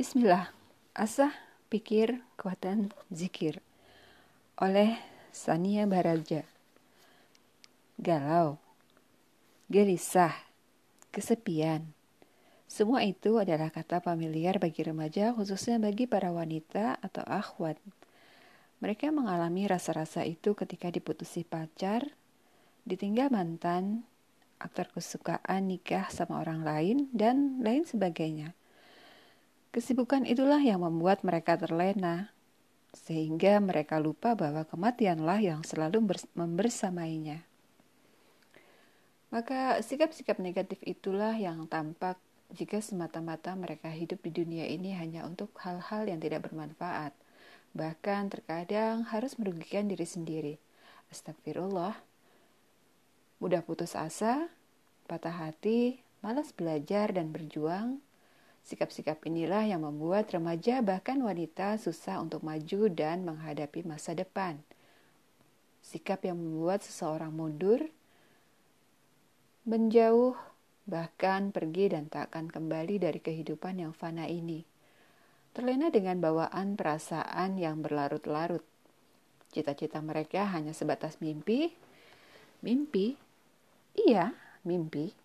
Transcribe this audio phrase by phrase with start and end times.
[0.00, 0.48] Bismillah,
[0.96, 1.28] asah,
[1.68, 3.60] pikir, kekuatan zikir
[4.56, 4.96] oleh
[5.28, 6.40] Sania Baraja.
[8.00, 8.56] Galau,
[9.68, 10.32] gelisah,
[11.12, 11.84] kesepian.
[12.64, 17.76] Semua itu adalah kata familiar bagi remaja, khususnya bagi para wanita atau akhwat.
[18.80, 22.08] Mereka mengalami rasa-rasa itu ketika diputusi pacar,
[22.88, 24.08] ditinggal mantan,
[24.64, 28.56] aktor kesukaan nikah sama orang lain, dan lain sebagainya.
[29.70, 32.34] Kesibukan itulah yang membuat mereka terlena,
[32.90, 36.02] sehingga mereka lupa bahwa kematianlah yang selalu
[36.34, 37.46] membersamainya.
[39.30, 42.18] Maka sikap-sikap negatif itulah yang tampak
[42.50, 47.14] jika semata-mata mereka hidup di dunia ini hanya untuk hal-hal yang tidak bermanfaat,
[47.70, 50.54] bahkan terkadang harus merugikan diri sendiri.
[51.14, 51.94] Astagfirullah.
[53.38, 54.50] Mudah putus asa,
[55.06, 58.02] patah hati, malas belajar dan berjuang,
[58.70, 64.62] Sikap-sikap inilah yang membuat remaja bahkan wanita susah untuk maju dan menghadapi masa depan.
[65.82, 67.90] Sikap yang membuat seseorang mundur,
[69.66, 70.38] menjauh,
[70.86, 74.62] bahkan pergi dan tak akan kembali dari kehidupan yang fana ini.
[75.50, 78.62] Terlena dengan bawaan perasaan yang berlarut-larut.
[79.50, 81.74] Cita-cita mereka hanya sebatas mimpi.
[82.62, 83.18] Mimpi?
[83.98, 84.30] Iya,
[84.62, 85.19] mimpi.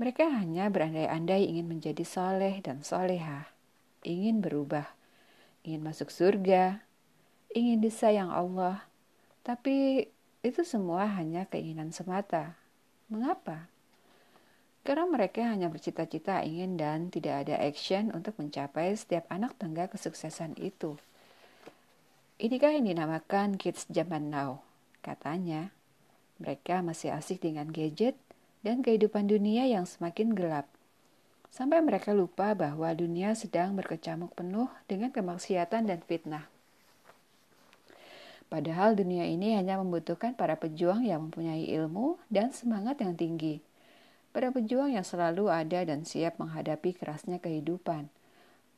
[0.00, 3.52] Mereka hanya berandai-andai ingin menjadi soleh dan soleha,
[4.00, 4.88] ingin berubah,
[5.60, 6.80] ingin masuk surga,
[7.52, 8.88] ingin disayang Allah.
[9.44, 10.08] Tapi
[10.40, 12.56] itu semua hanya keinginan semata.
[13.12, 13.68] Mengapa?
[14.88, 20.56] Karena mereka hanya bercita-cita ingin dan tidak ada action untuk mencapai setiap anak tangga kesuksesan
[20.56, 20.96] itu.
[22.40, 24.64] Inikah yang dinamakan kids zaman now?
[25.04, 25.76] Katanya,
[26.40, 28.16] mereka masih asik dengan gadget,
[28.60, 30.68] dan kehidupan dunia yang semakin gelap.
[31.50, 36.46] Sampai mereka lupa bahwa dunia sedang berkecamuk penuh dengan kemaksiatan dan fitnah.
[38.50, 43.62] Padahal dunia ini hanya membutuhkan para pejuang yang mempunyai ilmu dan semangat yang tinggi.
[44.30, 48.10] Para pejuang yang selalu ada dan siap menghadapi kerasnya kehidupan.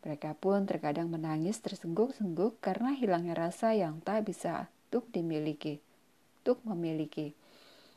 [0.04, 5.80] Mereka pun terkadang menangis tersengguk-sengguk karena hilangnya rasa yang tak bisa untuk dimiliki,
[6.44, 7.32] untuk memiliki.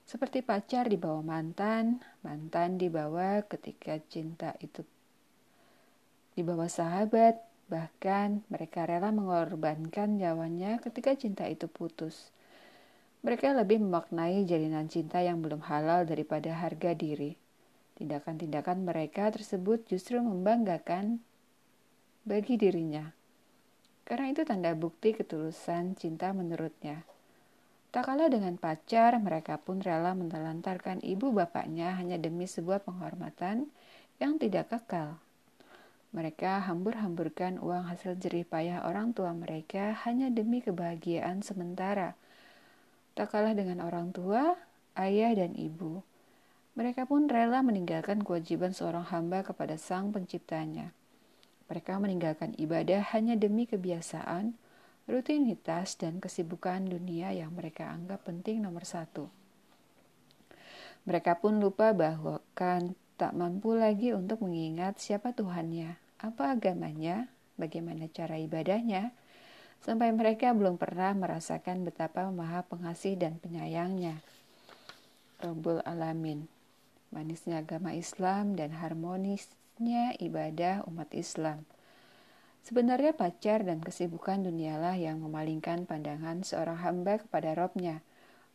[0.06, 4.86] Seperti pacar di bawah mantan, mantan di bawah ketika cinta itu
[6.36, 7.40] di bawah sahabat,
[7.72, 12.30] bahkan mereka rela mengorbankan nyawanya ketika cinta itu putus.
[13.26, 17.34] Mereka lebih memaknai jalinan cinta yang belum halal daripada harga diri.
[17.96, 21.24] Tindakan-tindakan mereka tersebut justru membanggakan
[22.28, 23.16] bagi dirinya.
[24.06, 27.15] Karena itu tanda bukti ketulusan cinta menurutnya.
[27.96, 33.72] Tak kalah dengan pacar, mereka pun rela menelantarkan ibu bapaknya hanya demi sebuah penghormatan
[34.20, 35.16] yang tidak kekal.
[36.12, 42.20] Mereka hambur-hamburkan uang hasil jerih payah orang tua mereka hanya demi kebahagiaan sementara.
[43.16, 44.60] Tak kalah dengan orang tua,
[45.00, 46.04] ayah dan ibu.
[46.76, 50.92] Mereka pun rela meninggalkan kewajiban seorang hamba kepada sang penciptanya.
[51.72, 54.52] Mereka meninggalkan ibadah hanya demi kebiasaan,
[55.06, 59.30] rutinitas, dan kesibukan dunia yang mereka anggap penting nomor satu.
[61.06, 67.30] Mereka pun lupa bahwa kan tak mampu lagi untuk mengingat siapa Tuhannya, apa agamanya,
[67.62, 69.14] bagaimana cara ibadahnya,
[69.86, 74.18] sampai mereka belum pernah merasakan betapa maha pengasih dan penyayangnya.
[75.38, 76.50] Rabbul Alamin,
[77.14, 81.62] manisnya agama Islam dan harmonisnya ibadah umat Islam–
[82.66, 88.02] Sebenarnya pacar dan kesibukan dunialah yang memalingkan pandangan seorang hamba kepada Robnya.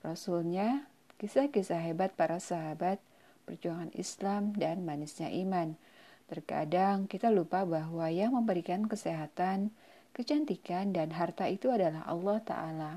[0.03, 0.91] Rasulnya,
[1.23, 2.99] kisah-kisah hebat para sahabat,
[3.47, 5.79] perjuangan Islam, dan manisnya iman.
[6.27, 9.71] Terkadang kita lupa bahwa yang memberikan kesehatan,
[10.11, 12.93] kecantikan, dan harta itu adalah Allah Ta'ala.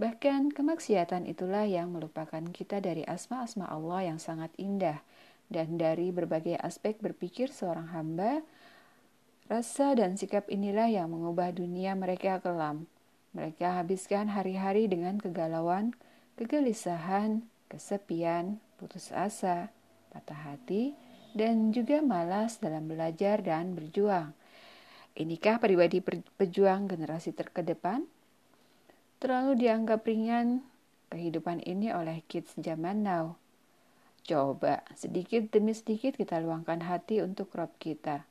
[0.00, 5.04] Bahkan kemaksiatan itulah yang melupakan kita dari asma-asma Allah yang sangat indah
[5.52, 8.40] dan dari berbagai aspek berpikir seorang hamba
[9.44, 12.88] Rasa dan sikap inilah yang mengubah dunia mereka kelam.
[13.36, 15.92] Mereka habiskan hari-hari dengan kegalauan,
[16.40, 19.68] kegelisahan, kesepian, putus asa,
[20.08, 20.96] patah hati,
[21.36, 24.32] dan juga malas dalam belajar dan berjuang.
[25.12, 26.00] Inikah pribadi
[26.40, 28.08] pejuang generasi terkedepan?
[29.20, 30.64] Terlalu dianggap ringan
[31.12, 33.36] kehidupan ini oleh kids zaman now.
[34.24, 38.24] Coba sedikit demi sedikit kita luangkan hati untuk rob kita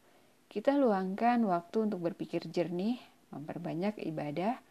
[0.53, 3.01] kita luangkan waktu untuk berpikir jernih,
[3.33, 4.61] memperbanyak ibadah,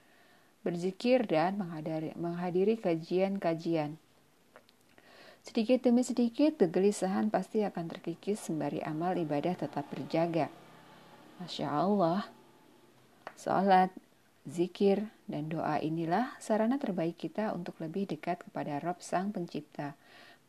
[0.62, 3.98] berzikir, dan menghadiri, menghadiri kajian-kajian.
[5.42, 10.46] Sedikit demi sedikit, kegelisahan pasti akan terkikis sembari amal ibadah tetap berjaga.
[11.42, 12.30] Masya Allah,
[13.34, 13.90] salat,
[14.46, 19.98] zikir, dan doa inilah sarana terbaik kita untuk lebih dekat kepada Rob Sang Pencipta.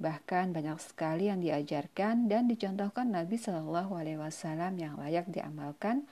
[0.01, 6.09] Bahkan banyak sekali yang diajarkan dan dicontohkan Nabi Shallallahu Alaihi Wasallam yang layak diamalkan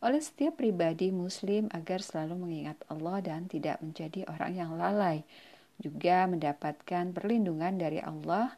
[0.00, 5.22] oleh setiap pribadi Muslim agar selalu mengingat Allah dan tidak menjadi orang yang lalai,
[5.76, 8.56] juga mendapatkan perlindungan dari Allah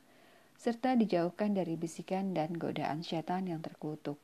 [0.55, 4.15] serta dijauhkan dari bisikan dan godaan setan yang terkutuk.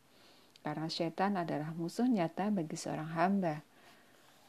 [0.62, 3.66] Karena setan adalah musuh nyata bagi seorang hamba.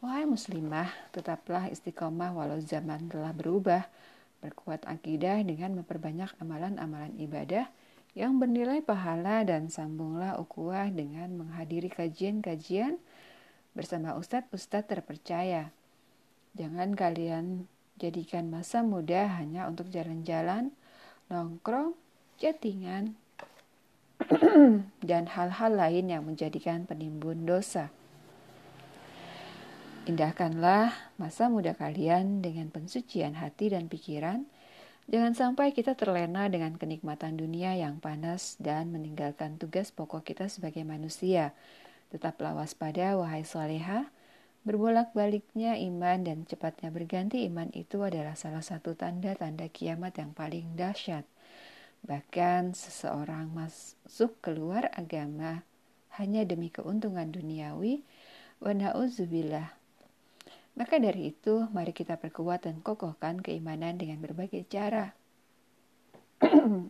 [0.06, 3.90] Wahai muslimah, tetaplah istiqomah walau zaman telah berubah
[4.40, 7.68] Berkuat akidah dengan memperbanyak amalan-amalan ibadah
[8.18, 12.98] yang bernilai pahala dan sambunglah ukuah dengan menghadiri kajian-kajian
[13.78, 15.70] bersama ustadz-ustadz terpercaya.
[16.58, 17.70] Jangan kalian
[18.02, 20.74] jadikan masa muda hanya untuk jalan-jalan,
[21.30, 21.94] nongkrong,
[22.42, 23.14] chattingan,
[25.10, 27.94] dan hal-hal lain yang menjadikan penimbun dosa.
[30.10, 30.90] Indahkanlah
[31.22, 34.42] masa muda kalian dengan pensucian hati dan pikiran.
[35.06, 40.82] Jangan sampai kita terlena dengan kenikmatan dunia yang panas dan meninggalkan tugas pokok kita sebagai
[40.82, 41.54] manusia.
[42.10, 44.10] Tetaplah waspada, wahai soleha.
[44.66, 51.30] Berbolak-baliknya iman dan cepatnya berganti iman itu adalah salah satu tanda-tanda kiamat yang paling dahsyat.
[52.02, 55.62] Bahkan seseorang masuk keluar agama
[56.18, 58.02] hanya demi keuntungan duniawi,
[58.58, 59.79] wa na'udzubillah
[60.78, 65.16] maka dari itu, mari kita perkuat dan kokohkan keimanan dengan berbagai cara.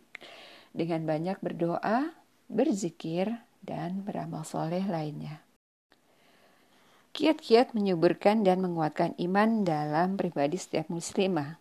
[0.78, 2.14] dengan banyak berdoa,
[2.46, 5.42] berzikir, dan beramal soleh lainnya.
[7.10, 11.58] Kiat-kiat menyuburkan dan menguatkan iman dalam pribadi setiap muslimah.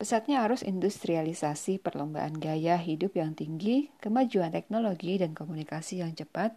[0.00, 6.56] Pesatnya arus industrialisasi perlombaan gaya hidup yang tinggi, kemajuan teknologi dan komunikasi yang cepat,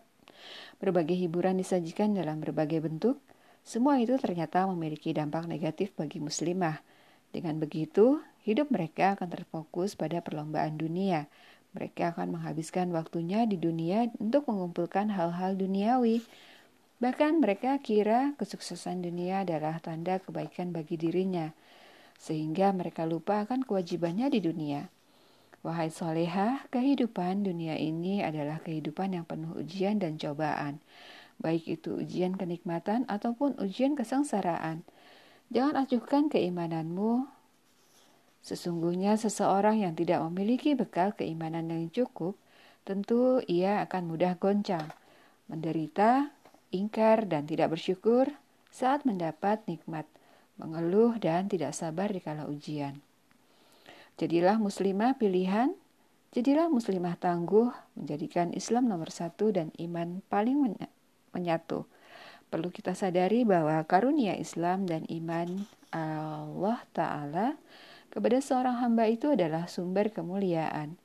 [0.80, 3.20] berbagai hiburan disajikan dalam berbagai bentuk,
[3.64, 6.84] semua itu ternyata memiliki dampak negatif bagi muslimah.
[7.32, 11.32] Dengan begitu, hidup mereka akan terfokus pada perlombaan dunia.
[11.72, 16.22] Mereka akan menghabiskan waktunya di dunia untuk mengumpulkan hal-hal duniawi.
[17.00, 21.56] Bahkan mereka kira kesuksesan dunia adalah tanda kebaikan bagi dirinya,
[22.20, 24.92] sehingga mereka lupa akan kewajibannya di dunia.
[25.64, 30.84] Wahai soleha, kehidupan dunia ini adalah kehidupan yang penuh ujian dan cobaan
[31.42, 34.86] baik itu ujian kenikmatan ataupun ujian kesengsaraan.
[35.54, 37.30] Jangan acuhkan keimananmu.
[38.44, 42.36] Sesungguhnya seseorang yang tidak memiliki bekal keimanan yang cukup,
[42.84, 44.92] tentu ia akan mudah goncang,
[45.48, 46.36] menderita,
[46.76, 48.28] ingkar, dan tidak bersyukur
[48.74, 50.10] saat mendapat nikmat,
[50.60, 53.00] mengeluh, dan tidak sabar di kala ujian.
[54.20, 55.74] Jadilah muslimah pilihan,
[56.36, 60.58] jadilah muslimah tangguh, menjadikan Islam nomor satu dan iman paling
[61.34, 61.90] menyatu.
[62.54, 67.58] Perlu kita sadari bahwa karunia Islam dan iman Allah Ta'ala
[68.14, 71.02] kepada seorang hamba itu adalah sumber kemuliaan.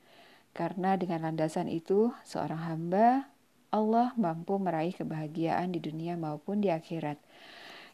[0.52, 3.32] Karena dengan landasan itu, seorang hamba
[3.72, 7.16] Allah mampu meraih kebahagiaan di dunia maupun di akhirat.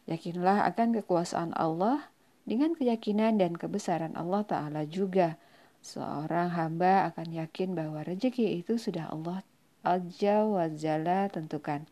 [0.07, 2.11] Yakinlah akan kekuasaan Allah
[2.43, 5.39] dengan keyakinan dan kebesaran Allah Ta'ala juga.
[5.79, 9.45] Seorang hamba akan yakin bahwa rezeki itu sudah Allah
[9.85, 11.85] Azza wa Jalla tentukan.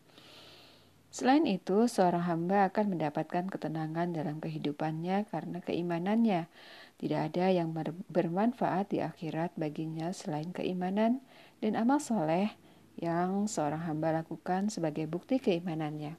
[1.14, 6.50] Selain itu, seorang hamba akan mendapatkan ketenangan dalam kehidupannya karena keimanannya.
[6.98, 7.70] Tidak ada yang
[8.10, 11.22] bermanfaat di akhirat baginya selain keimanan
[11.62, 12.50] dan amal soleh
[12.98, 16.18] yang seorang hamba lakukan sebagai bukti keimanannya.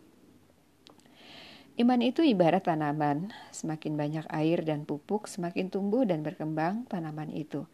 [1.75, 7.67] Iman itu ibarat tanaman, semakin banyak air dan pupuk, semakin tumbuh dan berkembang tanaman itu.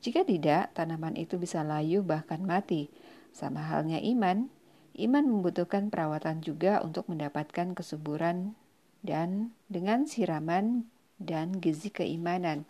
[0.00, 2.88] Jika tidak, tanaman itu bisa layu bahkan mati.
[3.36, 4.48] Sama halnya iman,
[4.94, 8.54] Iman membutuhkan perawatan juga untuk mendapatkan kesuburan
[9.02, 10.86] dan dengan siraman
[11.18, 12.62] dan gizi keimanan.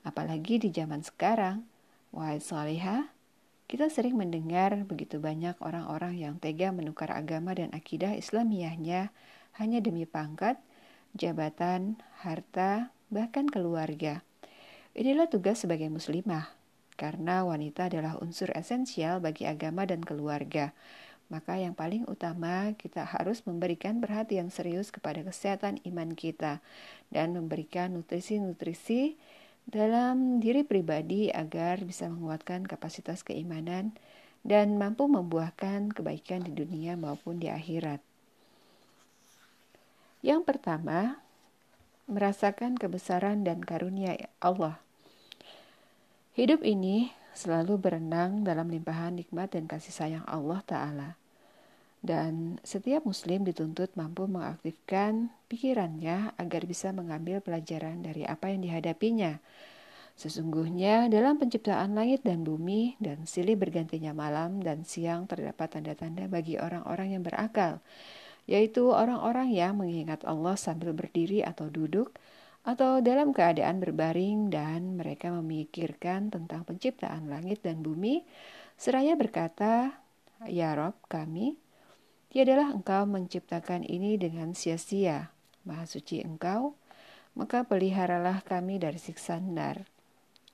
[0.00, 1.68] Apalagi di zaman sekarang,
[2.16, 3.12] wahai salihah,
[3.68, 9.12] kita sering mendengar begitu banyak orang-orang yang tega menukar agama dan akidah Islamiyahnya
[9.60, 10.56] hanya demi pangkat,
[11.12, 14.24] jabatan, harta, bahkan keluarga.
[14.96, 16.50] Inilah tugas sebagai muslimah,
[16.96, 20.72] karena wanita adalah unsur esensial bagi agama dan keluarga
[21.30, 26.58] maka yang paling utama kita harus memberikan perhatian serius kepada kesehatan iman kita
[27.08, 29.14] dan memberikan nutrisi-nutrisi
[29.70, 33.94] dalam diri pribadi agar bisa menguatkan kapasitas keimanan
[34.42, 38.02] dan mampu membuahkan kebaikan di dunia maupun di akhirat.
[40.20, 41.22] Yang pertama,
[42.10, 44.82] merasakan kebesaran dan karunia Allah.
[46.34, 51.10] Hidup ini selalu berenang dalam limpahan nikmat dan kasih sayang Allah Ta'ala.
[52.00, 59.36] dan setiap muslim dituntut mampu mengaktifkan pikirannya agar bisa mengambil pelajaran dari apa yang dihadapinya.
[60.16, 66.60] Sesungguhnya dalam penciptaan langit dan bumi dan silih bergantinya malam dan siang terdapat tanda-tanda bagi
[66.60, 67.80] orang-orang yang berakal,
[68.44, 72.12] yaitu orang-orang yang mengingat Allah sambil berdiri atau duduk,
[72.66, 78.26] atau dalam keadaan berbaring dan mereka memikirkan tentang penciptaan langit dan bumi,
[78.76, 79.96] seraya berkata,
[80.48, 81.56] Ya Rob kami,
[82.30, 85.34] Tiadalah engkau menciptakan ini dengan sia-sia,
[85.66, 86.78] maha suci engkau,
[87.34, 89.82] maka peliharalah kami dari siksa nar.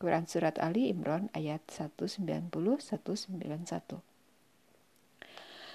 [0.01, 2.49] Quran Surat Ali Imran ayat 190-191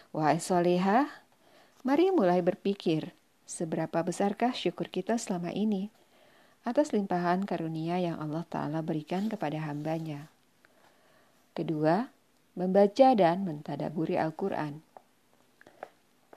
[0.09, 1.05] Wahai solehah,
[1.85, 3.13] mari mulai berpikir,
[3.45, 5.93] seberapa besarkah syukur kita selama ini
[6.61, 10.29] atas limpahan karunia yang Allah Ta'ala berikan kepada hambanya.
[11.57, 12.13] Kedua,
[12.53, 14.85] membaca dan mentadaburi Al-Quran.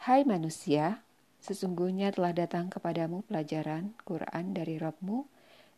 [0.04, 1.04] Hai manusia,
[1.44, 5.28] sesungguhnya telah datang kepadamu pelajaran Quran dari Robmu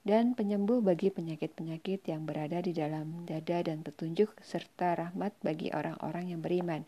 [0.07, 6.31] dan penyembuh bagi penyakit-penyakit yang berada di dalam dada dan petunjuk serta rahmat bagi orang-orang
[6.31, 6.87] yang beriman.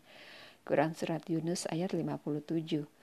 [0.63, 2.98] Quran Surat Yunus ayat 57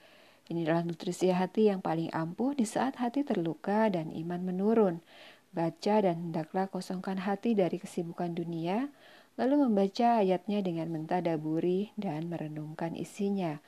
[0.46, 5.02] Inilah nutrisi hati yang paling ampuh di saat hati terluka dan iman menurun.
[5.50, 8.94] Baca dan hendaklah kosongkan hati dari kesibukan dunia,
[9.34, 13.58] lalu membaca ayatnya dengan mentadaburi dan merenungkan isinya.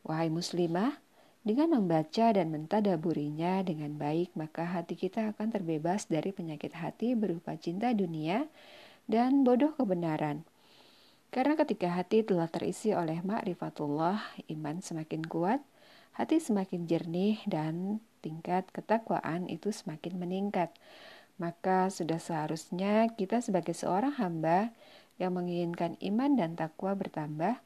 [0.00, 0.96] Wahai muslimah,
[1.44, 7.52] dengan membaca dan mentadaburinya dengan baik, maka hati kita akan terbebas dari penyakit hati berupa
[7.60, 8.48] cinta dunia
[9.04, 10.48] dan bodoh kebenaran.
[11.28, 15.60] Karena ketika hati telah terisi oleh ma'rifatullah, iman semakin kuat,
[16.14, 20.72] hati semakin jernih, dan tingkat ketakwaan itu semakin meningkat.
[21.36, 24.70] Maka sudah seharusnya kita sebagai seorang hamba
[25.18, 27.58] yang menginginkan iman dan takwa bertambah,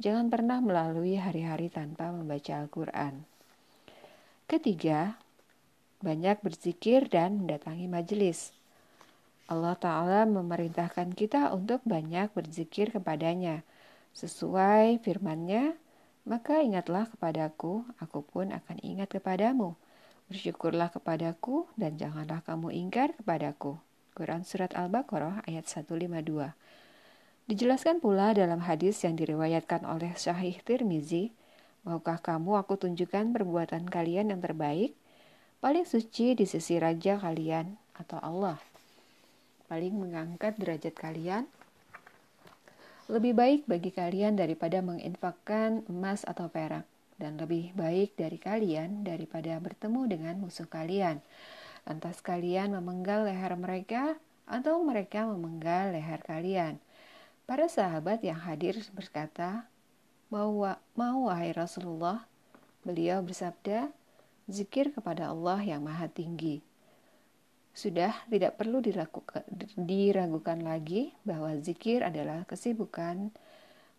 [0.00, 3.20] Jangan pernah melalui hari-hari tanpa membaca Al-Quran.
[4.48, 5.20] Ketiga,
[6.00, 8.56] banyak berzikir dan mendatangi majelis.
[9.44, 13.60] Allah Ta'ala memerintahkan kita untuk banyak berzikir kepadanya.
[14.16, 15.76] Sesuai firmannya,
[16.28, 19.76] maka ingatlah kepadaku, aku pun akan ingat kepadamu.
[20.30, 23.80] Bersyukurlah kepadaku dan janganlah kamu ingkar kepadaku.
[24.14, 26.52] Quran Surat Al-Baqarah ayat 152
[27.50, 31.34] Dijelaskan pula dalam hadis yang diriwayatkan oleh Syahih Tirmizi,
[31.80, 34.92] Maukah kamu aku tunjukkan perbuatan kalian yang terbaik,
[35.64, 38.60] paling suci di sisi Raja kalian atau Allah,
[39.64, 41.48] paling mengangkat derajat kalian,
[43.10, 46.86] lebih baik bagi kalian daripada menginfakkan emas atau perak,
[47.18, 51.18] dan lebih baik dari kalian daripada bertemu dengan musuh kalian.
[51.84, 54.14] Lantas kalian memenggal leher mereka,
[54.46, 56.78] atau mereka memenggal leher kalian.
[57.50, 59.66] Para sahabat yang hadir berkata,
[60.30, 60.54] mau,
[60.94, 62.22] mau wahai Rasulullah,
[62.86, 63.90] beliau bersabda,
[64.46, 66.69] zikir kepada Allah yang maha tinggi.
[67.80, 69.40] Sudah tidak perlu diragukan,
[70.60, 73.32] lagi bahwa zikir adalah kesibukan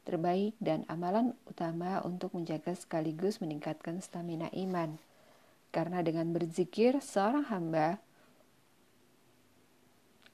[0.05, 5.01] terbaik dan amalan utama untuk menjaga sekaligus meningkatkan stamina iman.
[5.73, 7.97] Karena dengan berzikir, seorang hamba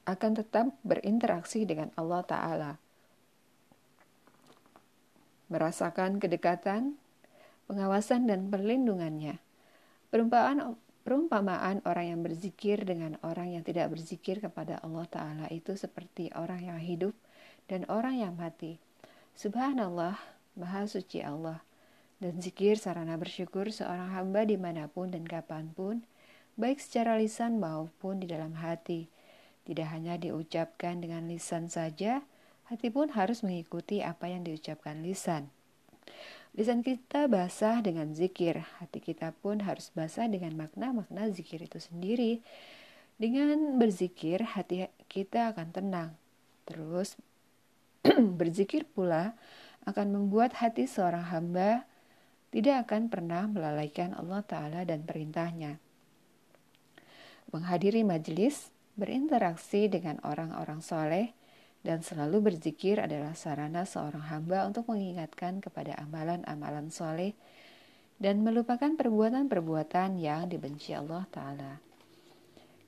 [0.03, 2.71] akan tetap berinteraksi dengan Allah Ta'ala
[5.47, 6.99] merasakan kedekatan,
[7.71, 9.39] pengawasan, dan perlindungannya.
[10.11, 10.75] Perumpamaan,
[11.07, 16.67] perumpamaan orang yang berzikir dengan orang yang tidak berzikir kepada Allah Ta'ala itu seperti orang
[16.67, 17.15] yang hidup
[17.71, 18.75] dan orang yang mati.
[19.31, 20.19] Subhanallah,
[20.59, 21.63] Maha Suci Allah.
[22.19, 26.03] Dan zikir sarana bersyukur seorang hamba di mana pun dan kapan pun,
[26.59, 29.07] baik secara lisan maupun di dalam hati.
[29.63, 32.19] Tidak hanya diucapkan dengan lisan saja,
[32.67, 35.55] hati pun harus mengikuti apa yang diucapkan lisan.
[36.57, 42.41] Lisan kita basah dengan zikir, hati kita pun harus basah dengan makna-makna zikir itu sendiri.
[43.21, 46.17] Dengan berzikir, hati kita akan tenang.
[46.65, 47.13] Terus,
[48.41, 49.37] berzikir pula
[49.85, 51.85] akan membuat hati seorang hamba
[52.49, 55.77] tidak akan pernah melalaikan Allah Ta'ala dan perintahnya.
[57.53, 61.36] Menghadiri majelis, berinteraksi dengan orang-orang soleh,
[61.87, 67.31] dan selalu berzikir adalah sarana seorang hamba untuk mengingatkan kepada amalan-amalan soleh
[68.19, 71.79] dan melupakan perbuatan-perbuatan yang dibenci Allah Ta'ala.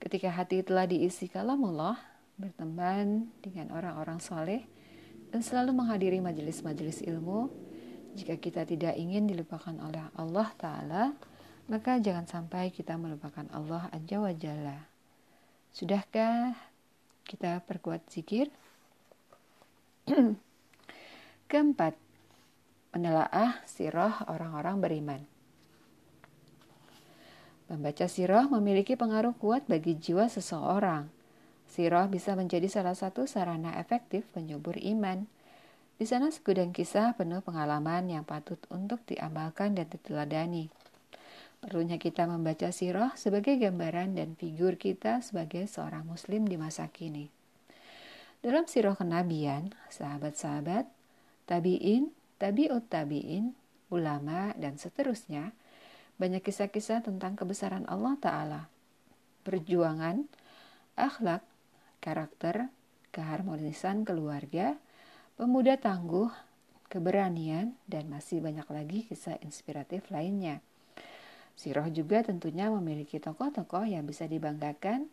[0.04, 1.96] Ketika hati telah diisi kalamullah,
[2.36, 4.68] berteman dengan orang-orang soleh,
[5.32, 7.48] dan selalu menghadiri majelis-majelis ilmu,
[8.20, 11.16] jika kita tidak ingin dilupakan oleh Allah Ta'ala,
[11.72, 14.80] maka jangan sampai kita melupakan Allah Azza wa Jalla.
[15.72, 16.52] Sudahkah
[17.24, 18.52] kita perkuat zikir?
[21.52, 21.94] Keempat,
[22.98, 25.22] menelaah sirah orang-orang beriman.
[27.70, 31.06] Membaca sirah memiliki pengaruh kuat bagi jiwa seseorang.
[31.70, 35.30] Sirah bisa menjadi salah satu sarana efektif penyubur iman.
[36.02, 40.74] Di sana segudang kisah penuh pengalaman yang patut untuk diamalkan dan diteladani.
[41.62, 47.39] Perlunya kita membaca sirah sebagai gambaran dan figur kita sebagai seorang muslim di masa kini.
[48.40, 50.88] Dalam sirah kenabian, sahabat-sahabat,
[51.48, 53.56] tabi'in, tabi'ut tabi'in,
[53.92, 55.52] ulama, dan seterusnya–
[56.20, 58.62] banyak kisah-kisah tentang kebesaran Allah Ta'ala,
[59.48, 60.28] perjuangan,
[61.00, 61.48] akhlak,
[62.04, 62.68] karakter,
[63.16, 64.76] keharmonisan keluarga,
[65.40, 66.28] pemuda tangguh,
[66.92, 70.60] keberanian, dan masih banyak lagi kisah inspiratif lainnya.
[71.56, 75.08] Siroh juga tentunya memiliki tokoh-tokoh yang bisa dibanggakan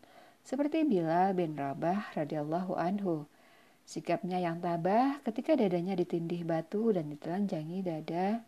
[0.47, 3.27] seperti Bilal bin Rabah radhiyallahu anhu.
[3.83, 8.47] Sikapnya yang tabah ketika dadanya ditindih batu dan ditelanjangi dada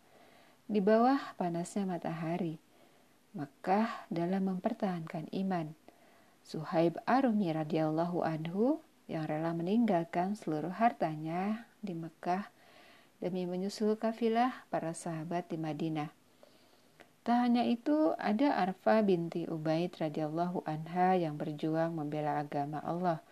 [0.64, 2.56] di bawah panasnya matahari.
[3.36, 5.76] Mekah dalam mempertahankan iman.
[6.40, 12.48] Suhaib Arumi radhiyallahu anhu yang rela meninggalkan seluruh hartanya di Mekah
[13.20, 16.19] demi menyusul kafilah para sahabat di Madinah.
[17.30, 23.22] Tak hanya itu, ada Arfa binti Ubaid radhiyallahu anha yang berjuang membela agama Allah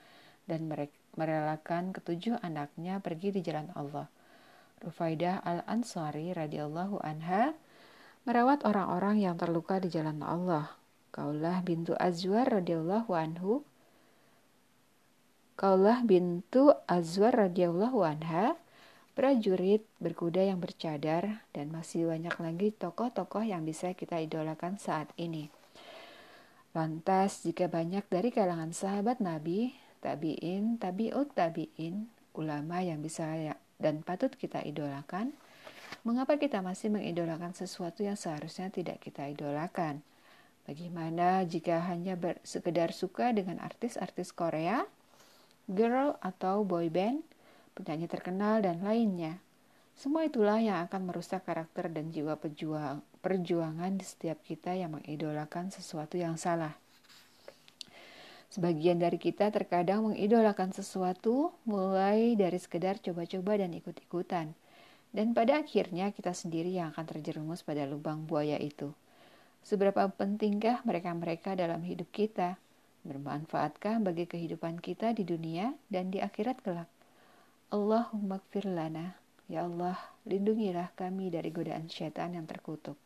[0.47, 0.71] dan
[1.19, 4.07] merelakan ketujuh anaknya pergi di jalan Allah.
[4.87, 7.59] Rufaidah Al-Ansari radhiyallahu anha
[8.23, 10.79] merawat orang-orang yang terluka di jalan Allah.
[11.11, 13.67] Kaulah bintu Azwar radhiyallahu anhu
[15.59, 18.55] Kaulah bintu Azwar radhiyallahu anha
[19.19, 25.51] prajurit berkuda yang bercadar dan masih banyak lagi tokoh-tokoh yang bisa kita idolakan saat ini.
[26.71, 32.07] Lantas, jika banyak dari kalangan sahabat Nabi, tabi'in, tabi'ut tabi'in,
[32.39, 33.27] ulama yang bisa
[33.83, 35.35] dan patut kita idolakan,
[36.07, 39.99] mengapa kita masih mengidolakan sesuatu yang seharusnya tidak kita idolakan?
[40.63, 42.15] Bagaimana jika hanya
[42.47, 44.87] sekedar suka dengan artis-artis Korea,
[45.67, 47.27] girl atau boy band,
[47.79, 49.39] penyanyi terkenal dan lainnya?
[49.95, 55.71] Semua itulah yang akan merusak karakter dan jiwa pejuang, perjuangan di setiap kita yang mengidolakan
[55.71, 56.75] sesuatu yang salah.
[58.51, 64.57] Sebagian dari kita terkadang mengidolakan sesuatu mulai dari sekedar coba-coba dan ikut-ikutan.
[65.09, 68.93] Dan pada akhirnya kita sendiri yang akan terjerumus pada lubang buaya itu.
[69.67, 72.57] Seberapa pentingkah mereka-mereka dalam hidup kita?
[73.05, 76.89] Bermanfaatkah bagi kehidupan kita di dunia dan di akhirat kelak?
[77.69, 79.13] Allahumma kfir lana.
[79.45, 82.97] Ya Allah, lindungilah kami dari godaan syaitan yang terkutuk.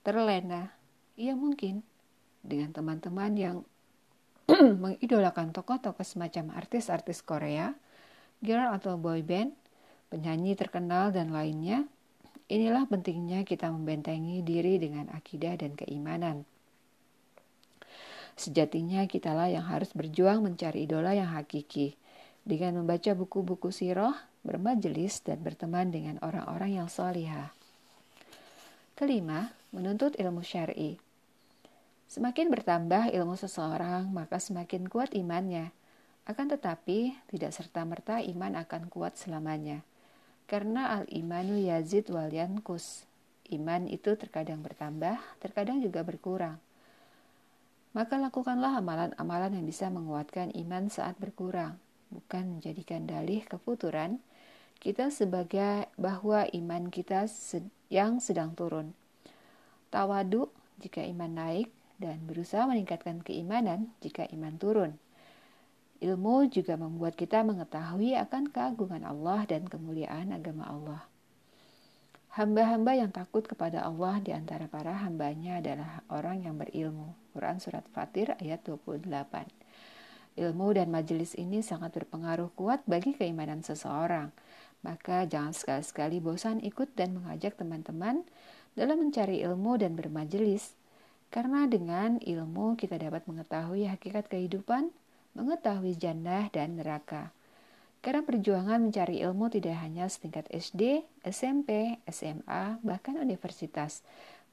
[0.00, 0.72] Terlena,
[1.20, 1.84] ia mungkin
[2.40, 3.56] dengan teman-teman yang
[4.84, 7.76] mengidolakan tokoh-tokoh semacam artis-artis Korea,
[8.40, 9.52] girl atau boy band,
[10.08, 11.84] penyanyi terkenal dan lainnya,
[12.48, 16.48] inilah pentingnya kita membentengi diri dengan akidah dan keimanan.
[18.40, 21.99] Sejatinya kitalah yang harus berjuang mencari idola yang hakiki,
[22.44, 27.52] dengan membaca buku-buku siroh, bermajelis, dan berteman dengan orang-orang yang solihah.
[28.96, 31.00] Kelima, menuntut ilmu syari.
[32.10, 35.70] Semakin bertambah ilmu seseorang, maka semakin kuat imannya.
[36.26, 39.80] Akan tetapi, tidak serta-merta iman akan kuat selamanya.
[40.50, 43.06] Karena al-imanu yazid wal yankus.
[43.50, 46.58] Iman itu terkadang bertambah, terkadang juga berkurang.
[47.90, 51.74] Maka lakukanlah amalan-amalan yang bisa menguatkan iman saat berkurang,
[52.10, 54.20] bukan menjadikan dalih kefuturan
[54.80, 57.30] kita sebagai bahwa iman kita
[57.92, 58.92] yang sedang turun.
[59.90, 60.48] Tawadu
[60.80, 61.68] jika iman naik,
[62.00, 64.92] dan berusaha meningkatkan keimanan jika iman turun.
[66.00, 71.02] Ilmu juga membuat kita mengetahui akan keagungan Allah dan kemuliaan agama Allah.
[72.32, 77.12] Hamba-hamba yang takut kepada Allah di antara para hambanya adalah orang yang berilmu.
[77.36, 79.59] Quran Surat Fatir ayat 28.
[80.40, 84.32] Ilmu dan majelis ini sangat berpengaruh kuat bagi keimanan seseorang.
[84.80, 88.24] Maka jangan sekali-sekali bosan ikut dan mengajak teman-teman
[88.72, 90.80] dalam mencari ilmu dan bermajelis
[91.30, 94.90] karena dengan ilmu kita dapat mengetahui hakikat kehidupan,
[95.38, 97.30] mengetahui jannah dan neraka.
[98.02, 104.02] Karena perjuangan mencari ilmu tidak hanya setingkat SD, SMP, SMA, bahkan universitas.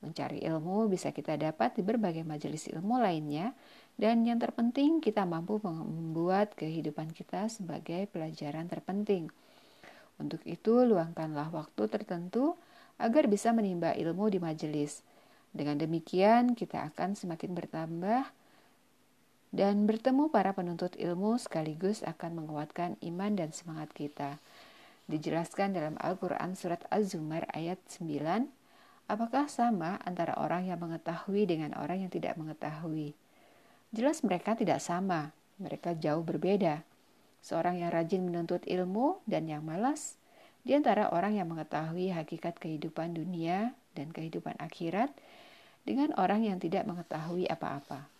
[0.04, 3.58] Mencari ilmu bisa kita dapat di berbagai majelis ilmu lainnya,
[3.98, 9.34] dan yang terpenting kita mampu membuat kehidupan kita sebagai pelajaran terpenting.
[10.22, 12.54] Untuk itu, luangkanlah waktu tertentu
[13.02, 15.02] agar bisa menimba ilmu di majelis.
[15.50, 18.30] Dengan demikian, kita akan semakin bertambah
[19.50, 24.38] dan bertemu para penuntut ilmu sekaligus akan menguatkan iman dan semangat kita.
[25.10, 28.46] Dijelaskan dalam Al-Quran Surat Az-Zumar ayat 9,
[29.08, 33.16] apakah sama antara orang yang mengetahui dengan orang yang tidak mengetahui?
[33.96, 36.84] Jelas mereka tidak sama, mereka jauh berbeda.
[37.40, 40.20] Seorang yang rajin menuntut ilmu dan yang malas,
[40.68, 45.16] di antara orang yang mengetahui hakikat kehidupan dunia dan kehidupan akhirat,
[45.88, 48.12] dengan orang yang tidak mengetahui apa-apa.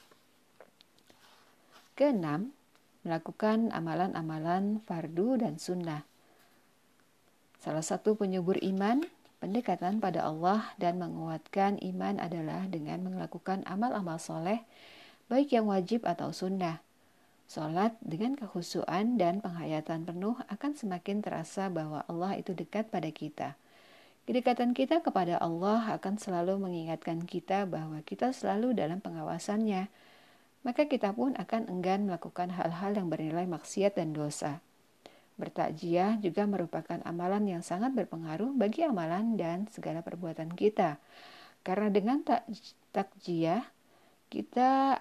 [2.00, 2.56] Keenam,
[3.04, 6.08] melakukan amalan-amalan fardu dan sunnah.
[7.60, 9.04] Salah satu penyubur iman,
[9.44, 14.64] pendekatan pada Allah dan menguatkan iman adalah dengan melakukan amal-amal soleh,
[15.28, 16.80] baik yang wajib atau sunnah.
[17.48, 23.56] Salat dengan kehusuan dan penghayatan penuh akan semakin terasa bahwa Allah itu dekat pada kita.
[24.28, 29.88] Kedekatan kita kepada Allah akan selalu mengingatkan kita bahwa kita selalu dalam pengawasannya.
[30.68, 34.60] Maka kita pun akan enggan melakukan hal-hal yang bernilai maksiat dan dosa.
[35.40, 41.00] Bertakjiah juga merupakan amalan yang sangat berpengaruh bagi amalan dan segala perbuatan kita.
[41.64, 42.44] Karena dengan tak
[42.92, 43.64] takjiah,
[44.28, 45.00] kita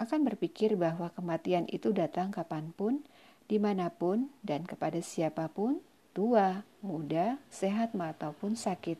[0.00, 3.04] akan berpikir bahwa kematian itu datang kapan pun,
[3.46, 5.78] di mana pun, dan kepada siapa pun,
[6.16, 8.96] tua, muda, sehat, ataupun sakit.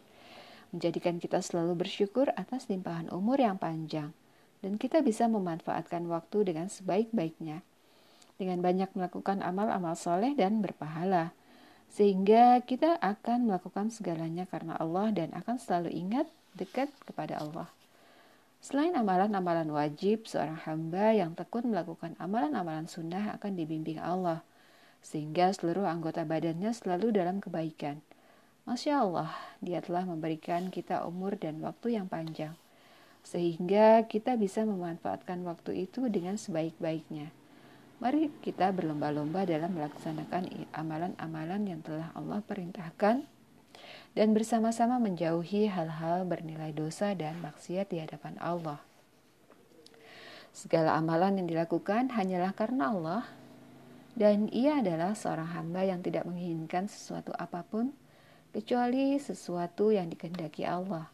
[0.74, 4.14] Menjadikan kita selalu bersyukur atas limpahan umur yang panjang,
[4.62, 7.62] dan kita bisa memanfaatkan waktu dengan sebaik-baiknya
[8.36, 11.30] dengan banyak melakukan amal-amal soleh dan berpahala.
[11.94, 16.26] Sehingga kita akan melakukan segalanya karena Allah dan akan selalu ingat
[16.58, 17.70] dekat kepada Allah.
[18.64, 24.40] Selain amalan-amalan wajib, seorang hamba yang tekun melakukan amalan-amalan sunnah akan dibimbing Allah,
[25.04, 28.00] sehingga seluruh anggota badannya selalu dalam kebaikan.
[28.64, 29.28] Masya Allah,
[29.60, 32.56] dia telah memberikan kita umur dan waktu yang panjang,
[33.20, 37.36] sehingga kita bisa memanfaatkan waktu itu dengan sebaik-baiknya.
[38.00, 43.28] Mari kita berlomba-lomba dalam melaksanakan amalan-amalan yang telah Allah perintahkan
[44.14, 48.78] dan bersama-sama menjauhi hal-hal bernilai dosa dan maksiat di hadapan Allah.
[50.54, 53.26] Segala amalan yang dilakukan hanyalah karena Allah
[54.14, 57.90] dan ia adalah seorang hamba yang tidak menginginkan sesuatu apa pun
[58.54, 61.10] kecuali sesuatu yang dikehendaki Allah.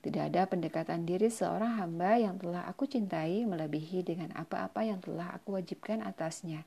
[0.00, 5.36] Tidak ada pendekatan diri seorang hamba yang telah aku cintai melebihi dengan apa-apa yang telah
[5.36, 6.64] aku wajibkan atasnya.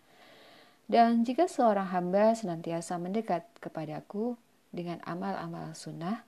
[0.85, 4.37] Dan jika seorang hamba senantiasa mendekat kepadaku
[4.71, 6.23] dengan amal-amal sunnah,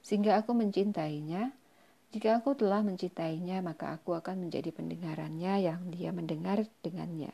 [0.00, 1.52] sehingga aku mencintainya,
[2.10, 7.30] jika aku telah mencintainya, maka aku akan menjadi pendengarannya yang dia mendengar dengannya,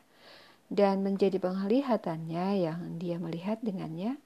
[0.68, 4.18] dan menjadi penglihatannya yang dia melihat dengannya,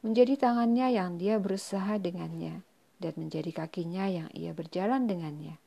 [0.00, 2.64] menjadi tangannya yang dia berusaha dengannya,
[3.02, 5.60] dan menjadi kakinya yang ia berjalan dengannya.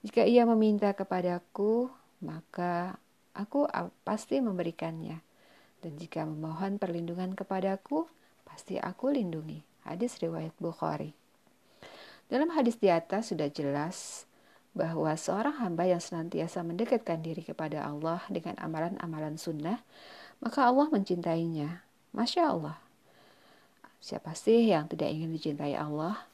[0.00, 1.90] Jika ia meminta kepadaku,
[2.22, 2.96] maka
[3.36, 3.68] aku
[4.06, 5.18] pasti memberikannya.
[5.84, 8.08] Dan jika memohon perlindungan kepadaku,
[8.56, 9.60] pasti aku lindungi.
[9.84, 11.12] Hadis riwayat Bukhari.
[12.32, 14.24] Dalam hadis di atas sudah jelas
[14.72, 19.84] bahwa seorang hamba yang senantiasa mendekatkan diri kepada Allah dengan amalan-amalan sunnah,
[20.40, 21.84] maka Allah mencintainya.
[22.16, 22.80] Masya Allah.
[24.00, 26.24] Siapa sih yang tidak ingin dicintai Allah?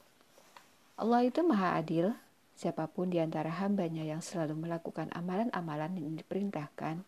[0.95, 2.15] Allah itu maha adil.
[2.55, 7.03] Siapa pun di antara hambanya yang selalu melakukan amalan-amalan yang diperintahkan,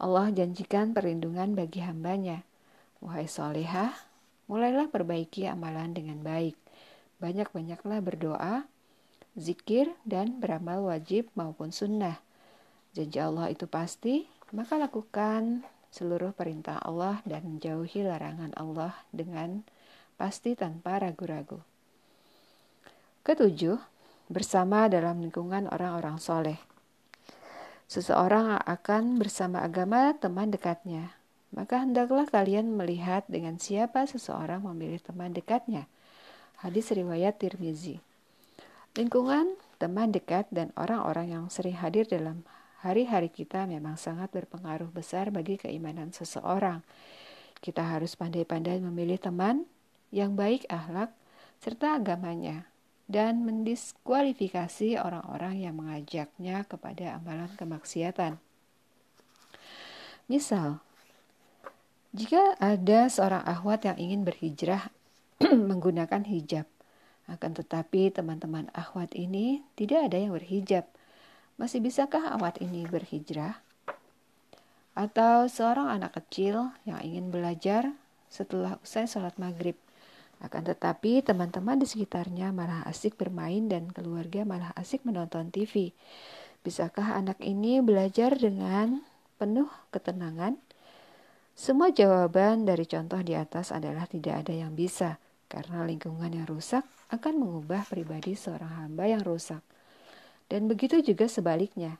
[0.00, 2.48] Allah janjikan perlindungan bagi hambanya.
[3.04, 4.07] Wahai solehah,
[4.48, 6.56] mulailah perbaiki amalan dengan baik.
[7.20, 8.64] Banyak-banyaklah berdoa,
[9.36, 12.18] zikir, dan beramal wajib maupun sunnah.
[12.96, 19.62] Janji Allah itu pasti, maka lakukan seluruh perintah Allah dan menjauhi larangan Allah dengan
[20.16, 21.60] pasti tanpa ragu-ragu.
[23.22, 23.76] Ketujuh,
[24.28, 26.60] bersama dalam lingkungan orang-orang soleh.
[27.88, 31.16] Seseorang akan bersama agama teman dekatnya,
[31.54, 35.88] maka hendaklah kalian melihat dengan siapa seseorang memilih teman dekatnya.
[36.60, 38.02] Hadis riwayat Tirmizi.
[38.98, 42.42] Lingkungan, teman dekat, dan orang-orang yang sering hadir dalam
[42.82, 46.82] hari-hari kita memang sangat berpengaruh besar bagi keimanan seseorang.
[47.58, 49.66] Kita harus pandai-pandai memilih teman
[50.10, 51.14] yang baik akhlak
[51.58, 52.66] serta agamanya
[53.10, 58.36] dan mendiskualifikasi orang-orang yang mengajaknya kepada amalan kemaksiatan.
[60.28, 60.84] Misal,
[62.16, 64.88] jika ada seorang ahwat yang ingin berhijrah
[65.70, 66.64] menggunakan hijab,
[67.28, 70.88] akan tetapi teman-teman ahwat ini tidak ada yang berhijab,
[71.60, 73.60] masih bisakah ahwat ini berhijrah?
[74.96, 77.92] Atau seorang anak kecil yang ingin belajar
[78.32, 79.76] setelah usai sholat maghrib,
[80.40, 85.92] akan tetapi teman-teman di sekitarnya malah asik bermain dan keluarga malah asik menonton TV.
[86.64, 89.04] Bisakah anak ini belajar dengan
[89.36, 90.67] penuh ketenangan?
[91.58, 95.18] Semua jawaban dari contoh di atas adalah tidak ada yang bisa,
[95.50, 99.58] karena lingkungan yang rusak akan mengubah pribadi seorang hamba yang rusak.
[100.46, 101.98] Dan begitu juga sebaliknya,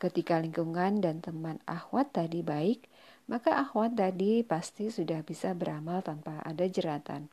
[0.00, 2.88] ketika lingkungan dan teman akhwat tadi baik,
[3.28, 7.28] maka akhwat tadi pasti sudah bisa beramal tanpa ada jeratan.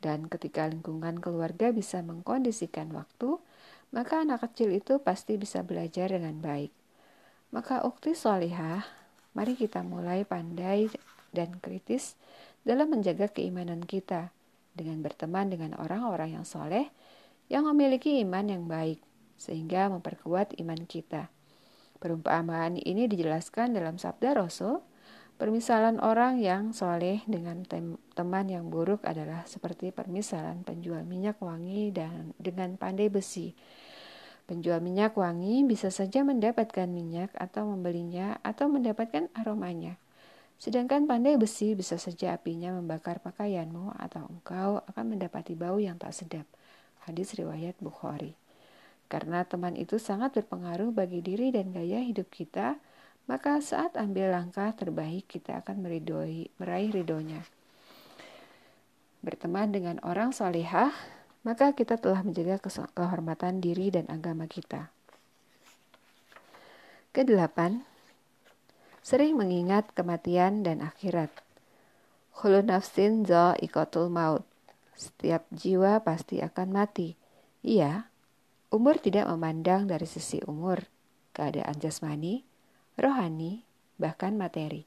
[0.00, 3.36] Dan ketika lingkungan keluarga bisa mengkondisikan waktu,
[3.92, 6.72] maka anak kecil itu pasti bisa belajar dengan baik.
[7.52, 8.99] Maka ukti solihah
[9.30, 10.90] Mari kita mulai pandai
[11.30, 12.18] dan kritis
[12.66, 14.34] dalam menjaga keimanan kita
[14.74, 16.90] dengan berteman dengan orang-orang yang soleh
[17.50, 19.02] yang memiliki iman yang baik
[19.38, 21.30] sehingga memperkuat iman kita.
[22.00, 24.80] Perumpamaan ini dijelaskan dalam sabda Rasul,
[25.36, 27.64] permisalan orang yang soleh dengan
[28.16, 33.52] teman yang buruk adalah seperti permisalan penjual minyak wangi dan dengan pandai besi
[34.50, 39.94] Penjual minyak wangi bisa saja mendapatkan minyak atau membelinya atau mendapatkan aromanya.
[40.58, 46.18] Sedangkan pandai besi bisa saja apinya membakar pakaianmu atau engkau akan mendapati bau yang tak
[46.18, 46.50] sedap.
[47.06, 48.34] Hadis riwayat Bukhari.
[49.06, 52.74] Karena teman itu sangat berpengaruh bagi diri dan gaya hidup kita,
[53.30, 57.46] maka saat ambil langkah terbaik kita akan meridoi, meraih ridhonya.
[59.22, 60.90] Berteman dengan orang solehah
[61.40, 62.60] maka kita telah menjaga
[62.92, 64.92] kehormatan diri dan agama kita.
[67.10, 67.82] Kedelapan,
[69.00, 71.32] sering mengingat kematian dan akhirat.
[72.36, 74.46] Khulu nafsin zo ikotul maut.
[74.94, 77.16] Setiap jiwa pasti akan mati.
[77.64, 78.06] Iya,
[78.70, 80.86] umur tidak memandang dari sisi umur,
[81.32, 82.44] keadaan jasmani,
[83.00, 83.64] rohani,
[83.96, 84.86] bahkan materi.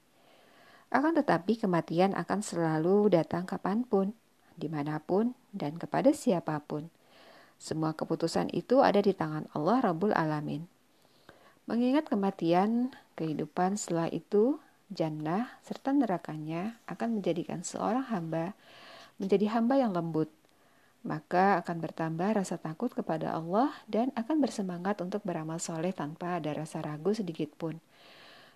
[0.93, 4.13] Akan tetapi kematian akan selalu datang kapan pun,
[4.53, 6.89] di mana pun, dan kepada siapa pun.
[7.61, 10.67] Semua keputusan itu ada di tangan Allah Rabbul Alamin.
[11.63, 14.59] Mengingat kematian, kehidupan setelah itu,
[14.91, 18.51] jannah, serta nerakanya akan menjadikan seorang hamba
[19.21, 20.27] menjadi hamba yang lembut.
[21.03, 26.51] Maka akan bertambah rasa takut kepada Allah dan akan bersemangat untuk beramal soleh tanpa ada
[26.55, 27.79] rasa ragu sedikit pun.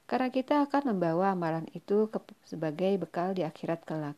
[0.07, 2.07] Karena kita akan membawa amalan itu
[2.47, 4.15] sebagai bekal di akhirat kelak.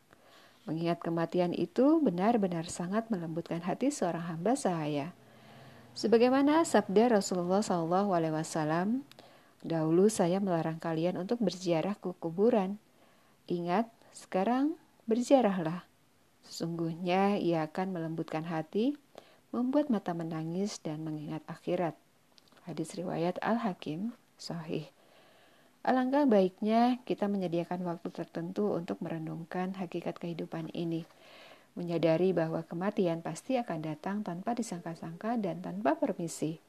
[0.69, 5.17] Mengingat kematian itu benar-benar sangat melembutkan hati seorang hamba sahaya.
[5.97, 9.01] Sebagaimana sabda Rasulullah SAW,
[9.65, 12.77] dahulu saya melarang kalian untuk berziarah ke kuburan.
[13.49, 14.77] Ingat, sekarang
[15.09, 15.89] berziarahlah.
[16.45, 18.93] Sesungguhnya ia akan melembutkan hati,
[19.49, 21.97] membuat mata menangis dan mengingat akhirat.
[22.69, 24.85] Hadis riwayat Al-Hakim, sahih.
[25.89, 31.09] Alangkah baiknya kita menyediakan waktu tertentu untuk merenungkan hakikat kehidupan ini,
[31.73, 36.61] menyadari bahwa kematian pasti akan datang tanpa disangka-sangka dan tanpa permisi.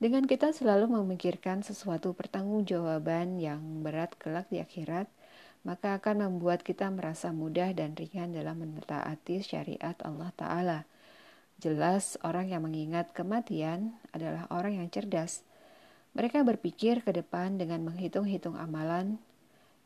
[0.00, 5.04] Dengan kita selalu memikirkan sesuatu pertanggungjawaban yang berat kelak di akhirat,
[5.60, 10.80] maka akan membuat kita merasa mudah dan ringan dalam mentaati syariat Allah Ta'ala.
[11.60, 15.44] Jelas, orang yang mengingat kematian adalah orang yang cerdas
[16.10, 19.18] mereka berpikir ke depan dengan menghitung-hitung amalan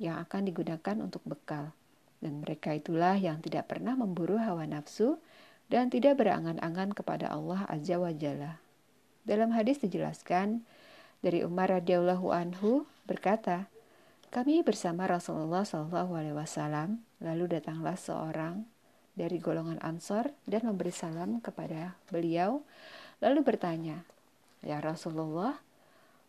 [0.00, 1.76] yang akan digunakan untuk bekal.
[2.24, 5.20] Dan mereka itulah yang tidak pernah memburu hawa nafsu
[5.68, 8.56] dan tidak berangan-angan kepada Allah Azza wa Jalla.
[9.24, 10.64] Dalam hadis dijelaskan
[11.24, 13.68] dari Umar radhiyallahu anhu berkata,
[14.28, 18.68] kami bersama Rasulullah Shallallahu Alaihi Wasallam lalu datanglah seorang
[19.16, 22.60] dari golongan Ansor dan memberi salam kepada beliau
[23.24, 24.04] lalu bertanya,
[24.60, 25.56] ya Rasulullah,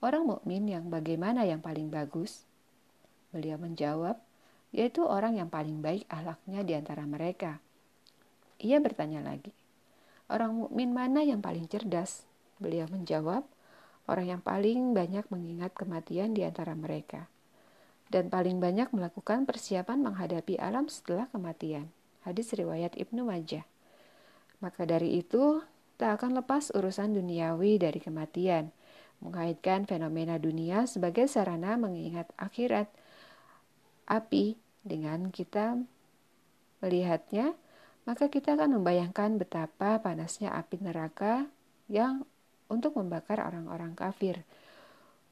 [0.05, 2.45] Orang mukmin yang bagaimana yang paling bagus?
[3.33, 4.21] Beliau menjawab,
[4.69, 7.57] yaitu orang yang paling baik ahlaknya di antara mereka.
[8.61, 9.49] Ia bertanya lagi,
[10.29, 12.21] orang mukmin mana yang paling cerdas?
[12.61, 13.49] Beliau menjawab,
[14.05, 17.25] orang yang paling banyak mengingat kematian di antara mereka
[18.13, 21.89] dan paling banyak melakukan persiapan menghadapi alam setelah kematian.
[22.21, 23.65] Hadis riwayat Ibnu Majah.
[24.61, 25.65] Maka dari itu,
[25.97, 28.69] tak akan lepas urusan duniawi dari kematian
[29.23, 32.87] mengaitkan fenomena dunia sebagai sarana mengingat akhirat.
[34.05, 34.53] Api
[34.85, 35.81] dengan kita
[36.85, 37.57] melihatnya,
[38.05, 41.49] maka kita akan membayangkan betapa panasnya api neraka
[41.89, 42.21] yang
[42.69, 44.45] untuk membakar orang-orang kafir.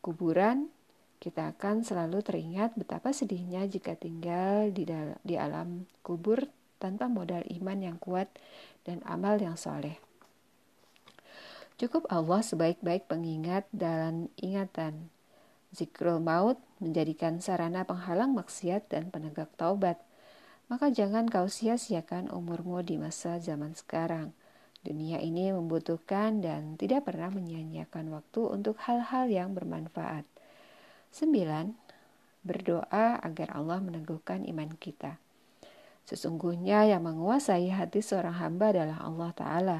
[0.01, 0.73] Kuburan,
[1.21, 4.83] kita akan selalu teringat betapa sedihnya jika tinggal di,
[5.23, 6.43] di alam kubur
[6.83, 8.27] tanpa modal iman yang kuat
[8.83, 10.02] dan amal yang soleh.
[11.81, 15.09] Cukup Allah sebaik-baik pengingat dan ingatan.
[15.73, 19.97] Zikrul maut menjadikan sarana penghalang maksiat dan penegak taubat.
[20.69, 24.37] Maka jangan kau sia-siakan umurmu di masa zaman sekarang.
[24.83, 30.27] Dunia ini membutuhkan dan tidak pernah menyia-nyiakan waktu untuk hal-hal yang bermanfaat.
[31.15, 31.73] 9.
[32.43, 35.17] berdoa agar Allah meneguhkan iman kita.
[36.03, 39.79] Sesungguhnya yang menguasai hati seorang hamba adalah Allah Ta'ala.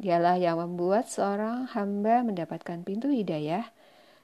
[0.00, 3.68] Dialah yang membuat seorang hamba mendapatkan pintu hidayah,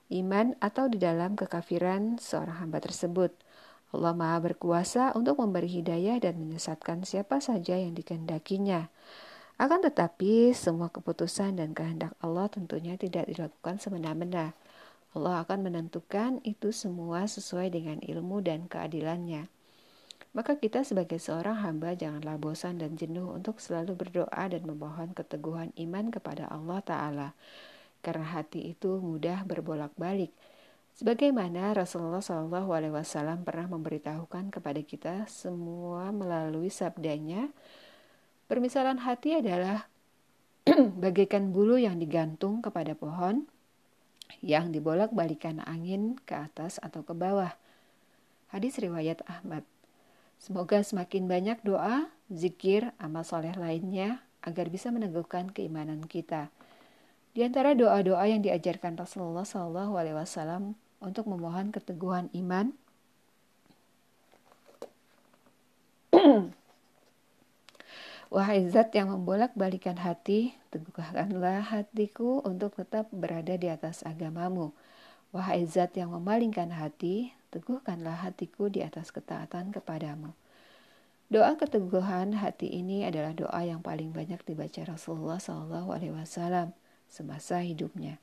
[0.08, 3.36] iman atau di dalam kekafiran seorang hamba tersebut.
[3.92, 8.88] Allah Maha berkuasa untuk memberi hidayah dan menyesatkan siapa saja yang dikehendakinya.
[9.60, 14.56] Akan tetapi, semua keputusan dan kehendak Allah tentunya tidak dilakukan semena-mena.
[15.12, 19.52] Allah akan menentukan itu semua sesuai dengan ilmu dan keadilannya.
[20.36, 25.72] Maka kita sebagai seorang hamba janganlah bosan dan jenuh untuk selalu berdoa dan memohon keteguhan
[25.80, 27.28] iman kepada Allah Ta'ala.
[28.04, 30.28] Karena hati itu mudah berbolak-balik.
[30.92, 37.48] Sebagaimana Rasulullah SAW pernah memberitahukan kepada kita semua melalui sabdanya,
[38.44, 39.88] permisalan hati adalah
[41.04, 43.48] bagaikan bulu yang digantung kepada pohon
[44.44, 47.56] yang dibolak-balikan angin ke atas atau ke bawah.
[48.52, 49.75] Hadis riwayat Ahmad.
[50.36, 56.48] Semoga semakin banyak doa, zikir, amal soleh lainnya agar bisa meneguhkan keimanan kita.
[57.36, 60.72] Di antara doa-doa yang diajarkan Rasulullah SAW
[61.04, 62.72] untuk memohon keteguhan iman,
[68.26, 74.74] Wahai zat yang membolak-balikan hati, teguhkanlah hatiku untuk tetap berada di atas agamamu.
[75.30, 80.36] Wahai zat yang memalingkan hati, teguhkanlah hatiku di atas ketaatan kepadamu.
[81.32, 86.70] Doa keteguhan hati ini adalah doa yang paling banyak dibaca Rasulullah SAW
[87.08, 88.20] semasa hidupnya.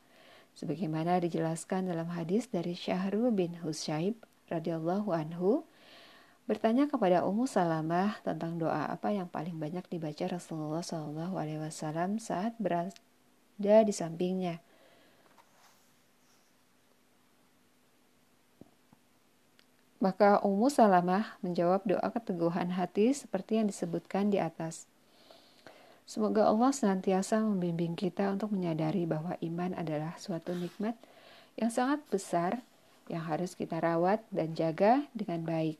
[0.54, 5.66] Sebagaimana dijelaskan dalam hadis dari Syahrul bin Husyaib radhiyallahu anhu,
[6.46, 12.94] bertanya kepada Ummu Salamah tentang doa apa yang paling banyak dibaca Rasulullah SAW saat berada
[13.84, 14.62] di sampingnya.
[20.04, 24.84] Maka Ummu Salamah menjawab doa keteguhan hati seperti yang disebutkan di atas.
[26.04, 31.00] Semoga Allah senantiasa membimbing kita untuk menyadari bahwa iman adalah suatu nikmat
[31.56, 32.60] yang sangat besar
[33.08, 35.80] yang harus kita rawat dan jaga dengan baik,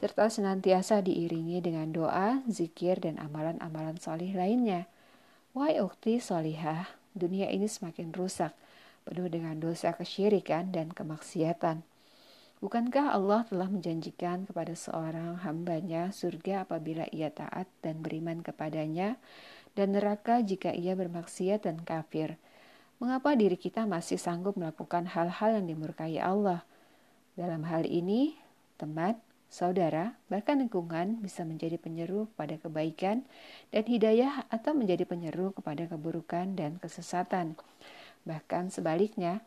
[0.00, 4.88] serta senantiasa diiringi dengan doa, zikir, dan amalan-amalan solih lainnya.
[5.52, 8.56] Wahai ukti solihah, dunia ini semakin rusak,
[9.04, 11.89] penuh dengan dosa kesyirikan dan kemaksiatan.
[12.60, 19.16] Bukankah Allah telah menjanjikan kepada seorang hambanya surga apabila ia taat dan beriman kepadanya,
[19.72, 22.36] dan neraka jika ia bermaksiat dan kafir?
[23.00, 26.60] Mengapa diri kita masih sanggup melakukan hal-hal yang dimurkai Allah?
[27.32, 28.36] Dalam hal ini,
[28.76, 29.16] teman,
[29.48, 33.24] saudara, bahkan lingkungan bisa menjadi penyeru kepada kebaikan
[33.72, 37.56] dan hidayah atau menjadi penyeru kepada keburukan dan kesesatan.
[38.28, 39.40] Bahkan sebaliknya,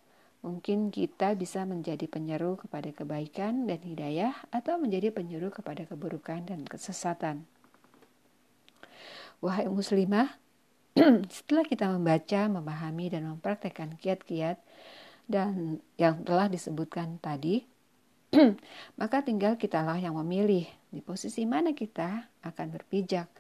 [0.44, 6.68] Mungkin kita bisa menjadi penyeru kepada kebaikan dan hidayah atau menjadi penyeru kepada keburukan dan
[6.68, 7.48] kesesatan.
[9.40, 10.36] Wahai muslimah,
[11.36, 14.60] setelah kita membaca, memahami, dan mempraktekkan kiat-kiat
[15.32, 17.64] dan yang telah disebutkan tadi,
[19.00, 23.32] maka tinggal kitalah yang memilih di posisi mana kita akan berpijak.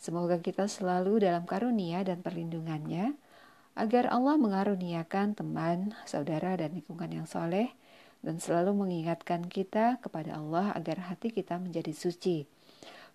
[0.00, 3.14] Semoga kita selalu dalam karunia dan perlindungannya,
[3.80, 7.72] agar Allah mengaruniakan teman, saudara, dan lingkungan yang soleh,
[8.20, 12.44] dan selalu mengingatkan kita kepada Allah agar hati kita menjadi suci.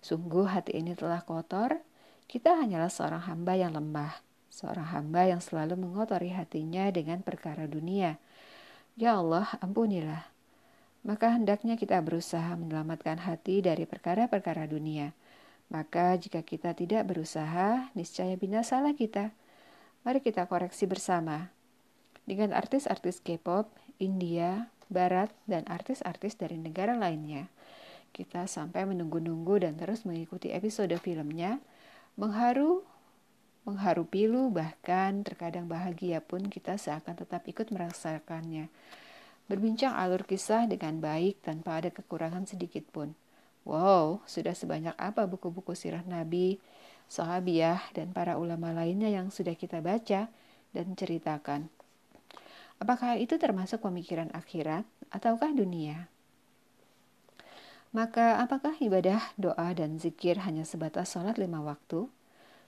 [0.02, 1.78] Sungguh hati ini telah kotor,
[2.26, 4.18] kita hanyalah seorang hamba yang lemah,
[4.50, 8.18] seorang hamba yang selalu mengotori hatinya dengan perkara dunia.
[8.98, 10.26] Ya Allah, ampunilah.
[11.06, 15.14] Maka hendaknya kita berusaha menyelamatkan hati dari perkara-perkara dunia.
[15.70, 19.30] Maka jika kita tidak berusaha, niscaya binasalah kita.
[20.06, 21.50] Mari kita koreksi bersama.
[22.30, 23.66] Dengan artis-artis K-pop,
[23.98, 27.50] India, Barat, dan artis-artis dari negara lainnya.
[28.14, 31.58] Kita sampai menunggu-nunggu dan terus mengikuti episode filmnya,
[32.14, 32.86] mengharu,
[33.66, 38.70] mengharu pilu, bahkan terkadang bahagia pun kita seakan tetap ikut merasakannya.
[39.50, 43.18] Berbincang alur kisah dengan baik tanpa ada kekurangan sedikit pun.
[43.66, 46.62] Wow, sudah sebanyak apa buku-buku sirah Nabi,
[47.06, 50.28] sahabiah, dan para ulama lainnya yang sudah kita baca
[50.74, 51.70] dan ceritakan.
[52.76, 56.12] Apakah itu termasuk pemikiran akhirat ataukah dunia?
[57.96, 62.04] Maka apakah ibadah, doa, dan zikir hanya sebatas sholat lima waktu?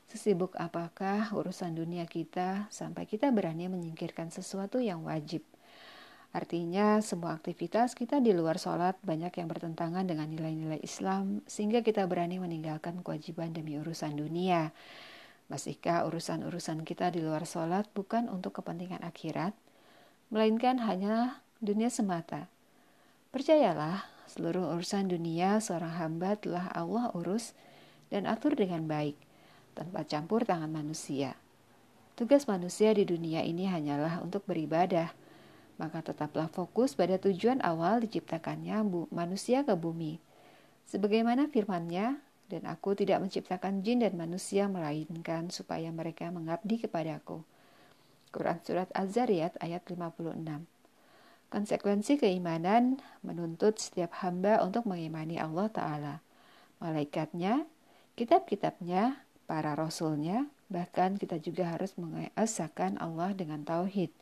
[0.09, 5.45] Sesibuk apakah urusan dunia kita sampai kita berani menyingkirkan sesuatu yang wajib–
[6.39, 12.07] Artinya semua aktivitas kita di luar sholat banyak yang bertentangan dengan nilai-nilai Islam sehingga kita
[12.07, 14.71] berani meninggalkan kewajiban demi urusan dunia.
[15.51, 19.51] Masihkah urusan-urusan kita di luar sholat bukan untuk kepentingan akhirat,
[20.31, 22.47] melainkan hanya dunia semata?
[23.35, 27.59] Percayalah, seluruh urusan dunia seorang hamba telah Allah urus
[28.15, 29.19] dan atur dengan baik,
[29.75, 31.35] tanpa campur tangan manusia.
[32.15, 35.11] Tugas manusia di dunia ini hanyalah untuk beribadah,
[35.79, 38.83] maka tetaplah fokus pada tujuan awal diciptakannya
[39.15, 40.19] manusia ke bumi.
[40.91, 42.19] Sebagaimana firman-Nya,
[42.49, 47.45] dan aku tidak menciptakan jin dan manusia melainkan supaya mereka mengabdi kepadaku.
[48.33, 50.65] Quran Surat Az-Zariyat ayat 56
[51.49, 56.15] Konsekuensi keimanan menuntut setiap hamba untuk mengimani Allah Ta'ala,
[56.77, 57.65] malaikatnya,
[58.21, 64.13] kitab-kitabnya, para rasulnya, bahkan kita juga harus mengesahkan Allah dengan tauhid.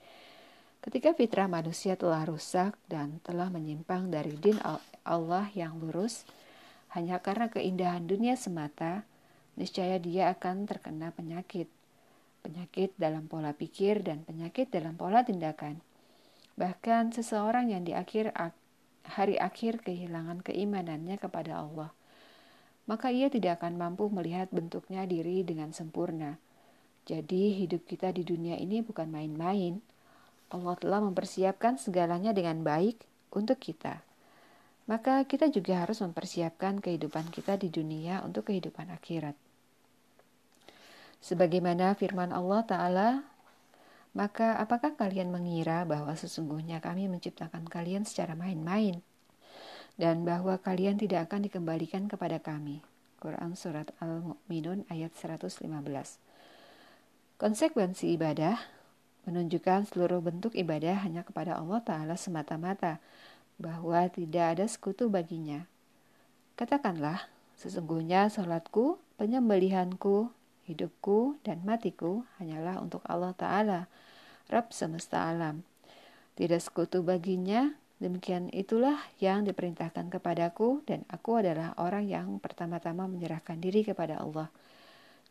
[0.81, 4.57] Ketika fitrah manusia telah rusak dan telah menyimpang dari din
[5.03, 6.23] Allah yang lurus,
[6.95, 9.05] hanya karena keindahan dunia semata,
[9.59, 11.69] niscaya dia akan terkena penyakit.
[12.47, 15.83] Penyakit dalam pola pikir dan penyakit dalam pola tindakan.
[16.55, 18.33] Bahkan seseorang yang di akhir
[19.05, 21.91] hari akhir kehilangan keimanannya kepada Allah,
[22.87, 26.39] maka ia tidak akan mampu melihat bentuknya diri dengan sempurna.
[27.07, 29.83] Jadi hidup kita di dunia ini bukan main-main.
[30.51, 33.03] Allah telah mempersiapkan segalanya dengan baik
[33.35, 34.07] untuk kita
[34.87, 39.35] maka kita juga harus mempersiapkan kehidupan kita di dunia untuk kehidupan akhirat.
[41.19, 43.09] Sebagaimana firman Allah Ta'ala,
[44.15, 49.03] maka apakah kalian mengira bahwa sesungguhnya kami menciptakan kalian secara main-main
[49.99, 52.81] dan bahwa kalian tidak akan dikembalikan kepada kami?
[53.19, 55.67] Quran Surat Al-Mu'minun ayat 115
[57.37, 58.76] Konsekuensi ibadah
[59.27, 63.03] menunjukkan seluruh bentuk ibadah hanya kepada Allah Ta'ala semata-mata,
[63.59, 65.67] bahwa tidak ada sekutu baginya.
[66.57, 70.31] Katakanlah, sesungguhnya sholatku, penyembelihanku,
[70.71, 73.81] hidupku, dan matiku hanyalah untuk Allah Ta'ala,
[74.47, 75.67] Rab semesta alam.
[76.39, 83.59] Tidak sekutu baginya, demikian itulah yang diperintahkan kepadaku, dan aku adalah orang yang pertama-tama menyerahkan
[83.59, 84.53] diri kepada Allah.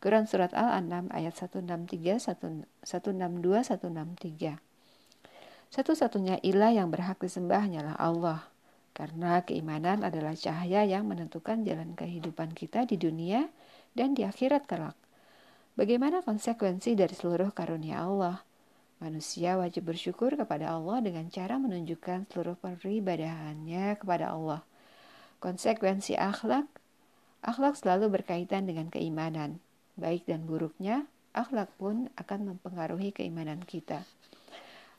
[0.00, 4.66] Quran Surat Al-An'am ayat 163, 162, 163
[5.70, 8.46] satu-satunya ilah yang berhak disembah hanyalah Allah.
[8.96, 13.44] Karena keimanan adalah cahaya yang menentukan jalan kehidupan kita di dunia
[13.92, 14.96] dan di akhirat kelak.
[15.76, 18.40] Bagaimana konsekuensi dari seluruh karunia Allah?
[18.96, 24.64] Manusia wajib bersyukur kepada Allah dengan cara menunjukkan seluruh peribadahannya kepada Allah.
[25.44, 26.64] Konsekuensi akhlak
[27.44, 29.60] Akhlak selalu berkaitan dengan keimanan.
[29.96, 34.04] Baik dan buruknya, akhlak pun akan mempengaruhi keimanan kita.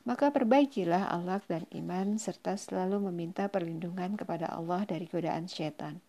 [0.07, 5.99] Maka perbaikilah Allah dan iman serta selalu meminta perlindungan kepada Allah dari godaan setan.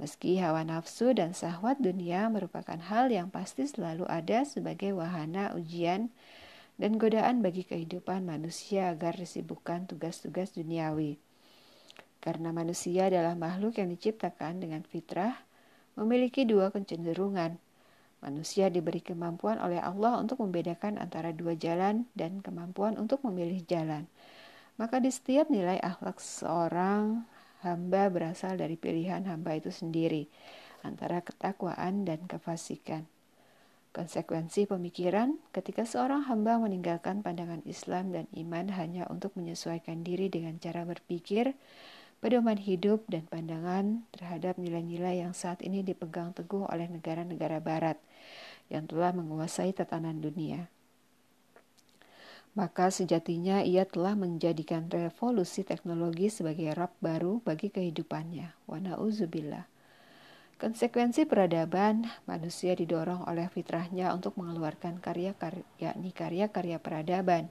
[0.00, 6.08] Meski hawa nafsu dan sahwat dunia merupakan hal yang pasti selalu ada sebagai wahana ujian
[6.80, 11.20] dan godaan bagi kehidupan manusia agar disibukkan tugas-tugas duniawi.
[12.24, 15.44] Karena manusia adalah makhluk yang diciptakan dengan fitrah,
[15.94, 17.60] memiliki dua kecenderungan,
[18.20, 24.04] Manusia diberi kemampuan oleh Allah untuk membedakan antara dua jalan dan kemampuan untuk memilih jalan.
[24.76, 27.24] Maka di setiap nilai akhlak seorang
[27.64, 30.28] hamba berasal dari pilihan hamba itu sendiri,
[30.84, 33.08] antara ketakwaan dan kefasikan.
[33.90, 40.62] Konsekuensi pemikiran ketika seorang hamba meninggalkan pandangan Islam dan iman hanya untuk menyesuaikan diri dengan
[40.62, 41.58] cara berpikir,
[42.20, 47.96] pedoman hidup dan pandangan terhadap nilai-nilai yang saat ini dipegang teguh oleh negara-negara barat
[48.68, 50.68] yang telah menguasai tatanan dunia.
[52.52, 58.52] Maka sejatinya ia telah menjadikan revolusi teknologi sebagai rap baru bagi kehidupannya.
[58.66, 59.64] Wa na'udzubillah.
[60.60, 67.48] Konsekuensi peradaban, manusia didorong oleh fitrahnya untuk mengeluarkan karya-karya, yakni karya-karya peradaban,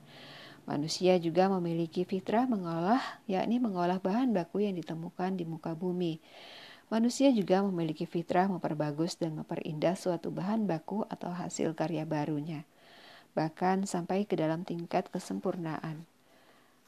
[0.70, 6.22] Manusia juga memiliki fitrah mengolah, yakni mengolah bahan baku yang ditemukan di muka bumi.
[6.94, 12.70] Manusia juga memiliki fitrah memperbagus dan memperindah suatu bahan baku atau hasil karya barunya,
[13.34, 16.06] bahkan sampai ke dalam tingkat kesempurnaan.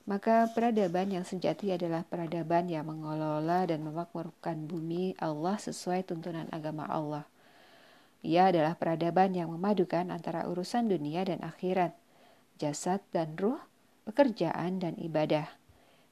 [0.05, 6.85] Maka peradaban yang sejati adalah peradaban yang mengelola dan memakmurkan bumi Allah sesuai tuntunan agama
[6.85, 7.25] Allah.
[8.21, 11.97] Ia adalah peradaban yang memadukan antara urusan dunia dan akhirat,
[12.61, 13.61] jasad dan ruh,
[14.03, 15.47] pekerjaan, dan ibadah.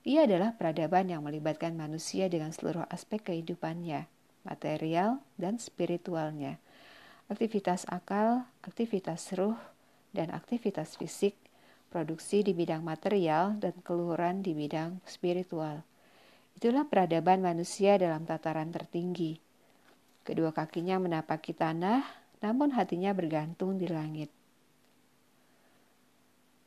[0.08, 4.08] Ia adalah peradaban yang melibatkan manusia dengan seluruh aspek kehidupannya,
[4.48, 6.58] material dan spiritualnya,
[7.28, 9.60] aktivitas akal, aktivitas ruh,
[10.16, 11.36] dan aktivitas fisik,
[11.92, 15.84] produksi di bidang material, dan keluhuran di bidang spiritual.
[16.56, 19.38] Itulah peradaban manusia dalam tataran tertinggi.
[20.24, 22.04] Kedua kakinya menapaki tanah,
[22.40, 24.39] namun hatinya bergantung di langit.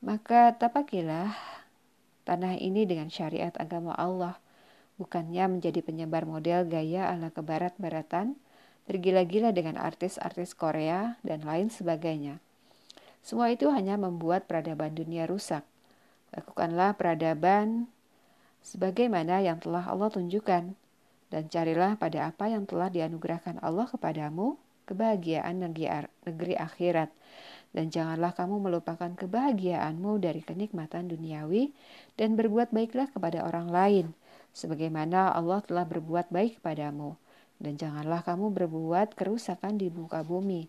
[0.03, 1.31] Maka tapakilah
[2.27, 4.35] tanah ini dengan syariat agama Allah,
[4.99, 8.35] bukannya menjadi penyebar model gaya ala kebarat-baratan,
[8.91, 12.43] tergila-gila dengan artis-artis Korea, dan lain sebagainya.
[13.23, 15.63] Semua itu hanya membuat peradaban dunia rusak.
[16.35, 17.87] Lakukanlah peradaban
[18.59, 20.75] sebagaimana yang telah Allah tunjukkan,
[21.31, 24.59] dan carilah pada apa yang telah dianugerahkan Allah kepadamu,
[24.91, 27.15] kebahagiaan negeri akhirat,
[27.73, 31.73] dan janganlah kamu melupakan kebahagiaanmu dari kenikmatan duniawi
[32.21, 34.07] dan berbuat baiklah kepada orang lain
[34.53, 37.17] sebagaimana Allah telah berbuat baik kepadamu.
[37.63, 40.67] Dan janganlah kamu berbuat kerusakan di muka bumi.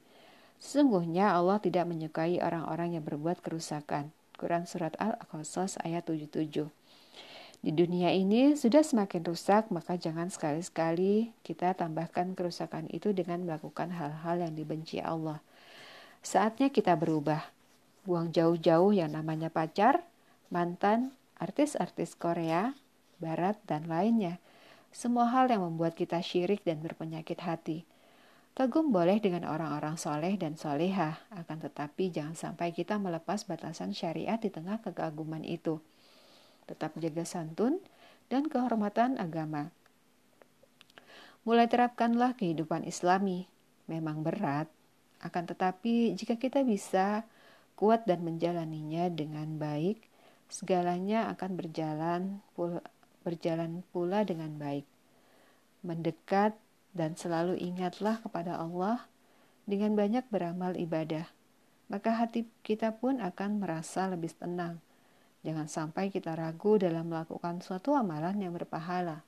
[0.62, 4.14] Sesungguhnya Allah tidak menyukai orang-orang yang berbuat kerusakan.
[4.38, 6.70] Quran surat Al-Qasas ayat 77
[7.64, 13.88] di dunia ini sudah semakin rusak, maka jangan sekali-sekali kita tambahkan kerusakan itu dengan melakukan
[13.88, 15.40] hal-hal yang dibenci Allah.
[16.24, 17.52] Saatnya kita berubah.
[18.08, 20.08] Buang jauh-jauh yang namanya pacar,
[20.48, 22.80] mantan, artis-artis Korea,
[23.20, 24.40] Barat, dan lainnya.
[24.96, 27.84] Semua hal yang membuat kita syirik dan berpenyakit hati.
[28.56, 34.40] Kagum boleh dengan orang-orang soleh dan soleha, akan tetapi jangan sampai kita melepas batasan syariat
[34.40, 35.84] di tengah kekaguman itu.
[36.72, 37.84] Tetap jaga santun
[38.32, 39.76] dan kehormatan agama.
[41.44, 43.52] Mulai terapkanlah kehidupan islami.
[43.92, 44.72] Memang berat,
[45.24, 47.24] akan tetapi, jika kita bisa
[47.80, 50.04] kuat dan menjalaninya dengan baik,
[50.52, 52.22] segalanya akan berjalan
[52.54, 52.84] pula,
[53.24, 54.84] berjalan pula dengan baik.
[55.80, 56.60] Mendekat
[56.92, 59.08] dan selalu ingatlah kepada Allah
[59.64, 61.26] dengan banyak beramal ibadah,
[61.88, 64.84] maka hati kita pun akan merasa lebih tenang.
[65.44, 69.24] Jangan sampai kita ragu dalam melakukan suatu amalan yang berpahala.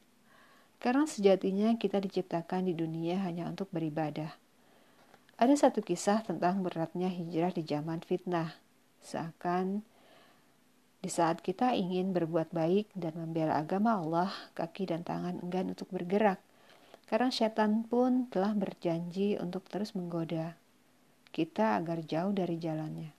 [0.80, 4.45] Karena sejatinya kita diciptakan di dunia hanya untuk beribadah
[5.36, 8.56] ada satu kisah tentang beratnya hijrah di zaman fitnah.
[9.04, 9.84] Seakan
[11.04, 15.92] di saat kita ingin berbuat baik dan membela agama Allah, kaki dan tangan enggan untuk
[15.92, 16.42] bergerak.
[17.06, 20.58] Karena setan pun telah berjanji untuk terus menggoda
[21.36, 23.12] kita agar jauh dari jalannya.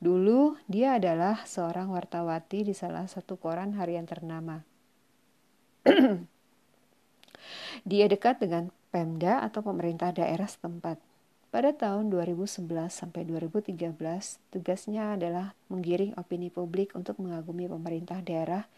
[0.00, 4.64] Dulu dia adalah seorang wartawati di salah satu koran harian ternama.
[7.90, 11.00] dia dekat dengan Pemda atau pemerintah daerah setempat.
[11.48, 13.88] Pada tahun 2011 sampai 2013,
[14.52, 18.68] tugasnya adalah menggiring opini publik untuk mengagumi pemerintah daerah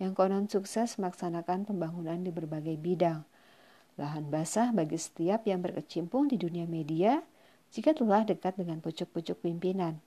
[0.00, 3.28] yang konon sukses melaksanakan pembangunan di berbagai bidang.
[4.00, 7.20] Lahan basah bagi setiap yang berkecimpung di dunia media
[7.76, 10.00] jika telah dekat dengan pucuk-pucuk pimpinan.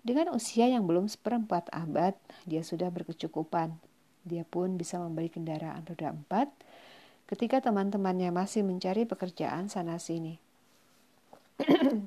[0.00, 2.16] Dengan usia yang belum seperempat abad,
[2.48, 3.76] dia sudah berkecukupan.
[4.24, 6.48] Dia pun bisa membeli kendaraan roda empat,
[7.32, 10.36] ketika teman-temannya masih mencari pekerjaan sana-sini.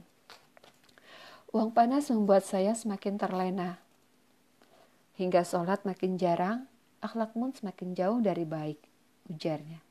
[1.55, 3.81] Uang panas membuat saya semakin terlena.
[5.17, 6.69] Hingga sholat makin jarang,
[7.01, 8.77] akhlak pun semakin jauh dari baik,
[9.33, 9.81] ujarnya.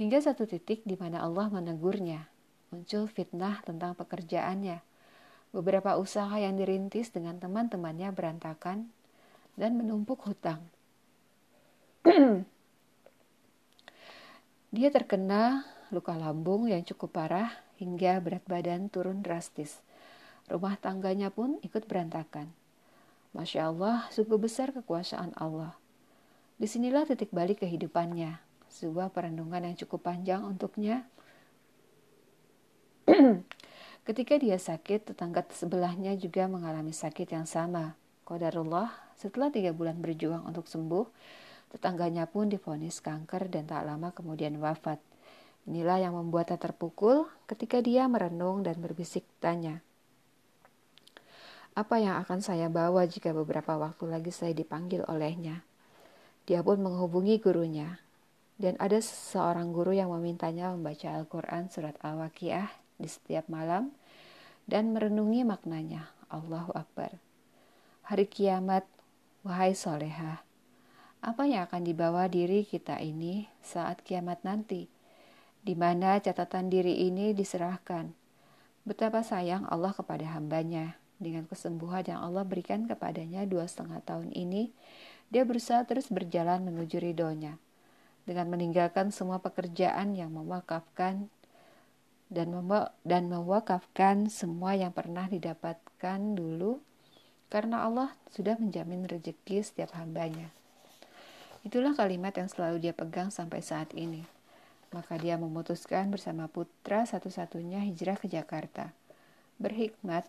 [0.00, 2.24] Hingga satu titik di mana Allah menegurnya,
[2.72, 4.80] muncul fitnah tentang pekerjaannya.
[5.52, 8.88] Beberapa usaha yang dirintis dengan teman-temannya berantakan
[9.60, 10.64] dan menumpuk hutang.
[14.70, 17.50] Dia terkena luka lambung yang cukup parah
[17.82, 19.82] hingga berat badan turun drastis.
[20.46, 22.46] Rumah tangganya pun ikut berantakan.
[23.34, 25.74] Masya Allah, sungguh besar kekuasaan Allah.
[26.54, 28.38] Di sinilah titik balik kehidupannya,
[28.70, 31.02] sebuah perenungan yang cukup panjang untuknya.
[34.06, 37.98] Ketika dia sakit, tetangga sebelahnya juga mengalami sakit yang sama.
[38.22, 41.10] Qadarullah, setelah tiga bulan berjuang untuk sembuh,
[41.70, 44.98] Tetangganya pun difonis kanker dan tak lama kemudian wafat.
[45.70, 49.78] Inilah yang membuatnya terpukul ketika dia merenung dan berbisik tanya.
[51.78, 55.62] Apa yang akan saya bawa jika beberapa waktu lagi saya dipanggil olehnya?
[56.50, 58.02] Dia pun menghubungi gurunya.
[58.60, 62.68] Dan ada seorang guru yang memintanya membaca Al-Quran surat Al-Waqiah
[63.00, 63.94] di setiap malam
[64.68, 66.12] dan merenungi maknanya.
[66.28, 67.16] Allahu Akbar.
[68.04, 68.84] Hari kiamat,
[69.46, 70.44] wahai solehah,
[71.20, 74.88] apa yang akan dibawa diri kita ini saat kiamat nanti,
[75.60, 78.08] di mana catatan diri ini diserahkan.
[78.88, 80.96] Betapa sayang Allah kepada hambanya.
[81.20, 84.72] Dengan kesembuhan yang Allah berikan kepadanya dua setengah tahun ini,
[85.28, 87.60] dia berusaha terus berjalan menuju ridhonya.
[88.24, 91.28] Dengan meninggalkan semua pekerjaan yang mewakafkan
[92.32, 92.48] dan,
[93.04, 96.80] dan mewakafkan semua yang pernah didapatkan dulu,
[97.52, 100.48] karena Allah sudah menjamin rezeki setiap hambanya.
[101.60, 104.24] Itulah kalimat yang selalu dia pegang sampai saat ini.
[104.90, 108.90] Maka dia memutuskan bersama putra satu-satunya hijrah ke Jakarta.
[109.60, 110.24] Berhikmat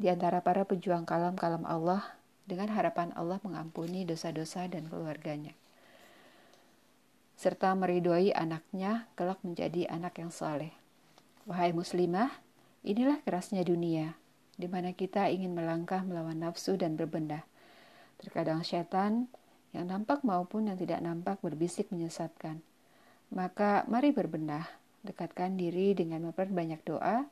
[0.00, 2.16] di antara para pejuang kalam-kalam Allah
[2.48, 5.54] dengan harapan Allah mengampuni dosa-dosa dan keluarganya.
[7.40, 10.76] serta meridhoi anaknya kelak menjadi anak yang saleh.
[11.48, 12.28] Wahai muslimah,
[12.84, 14.12] inilah kerasnya dunia,
[14.60, 17.40] di mana kita ingin melangkah melawan nafsu dan berbenah.
[18.20, 19.32] Terkadang setan
[19.70, 22.58] yang nampak maupun yang tidak nampak berbisik menyesatkan.
[23.30, 24.66] Maka mari berbenah,
[25.06, 27.26] dekatkan diri dengan memperbanyak doa,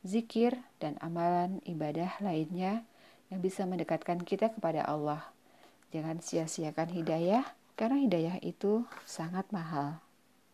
[0.00, 2.82] zikir, dan amalan ibadah lainnya
[3.28, 5.24] yang bisa mendekatkan kita kepada Allah.
[5.92, 7.44] Jangan sia-siakan hidayah,
[7.76, 10.00] karena hidayah itu sangat mahal.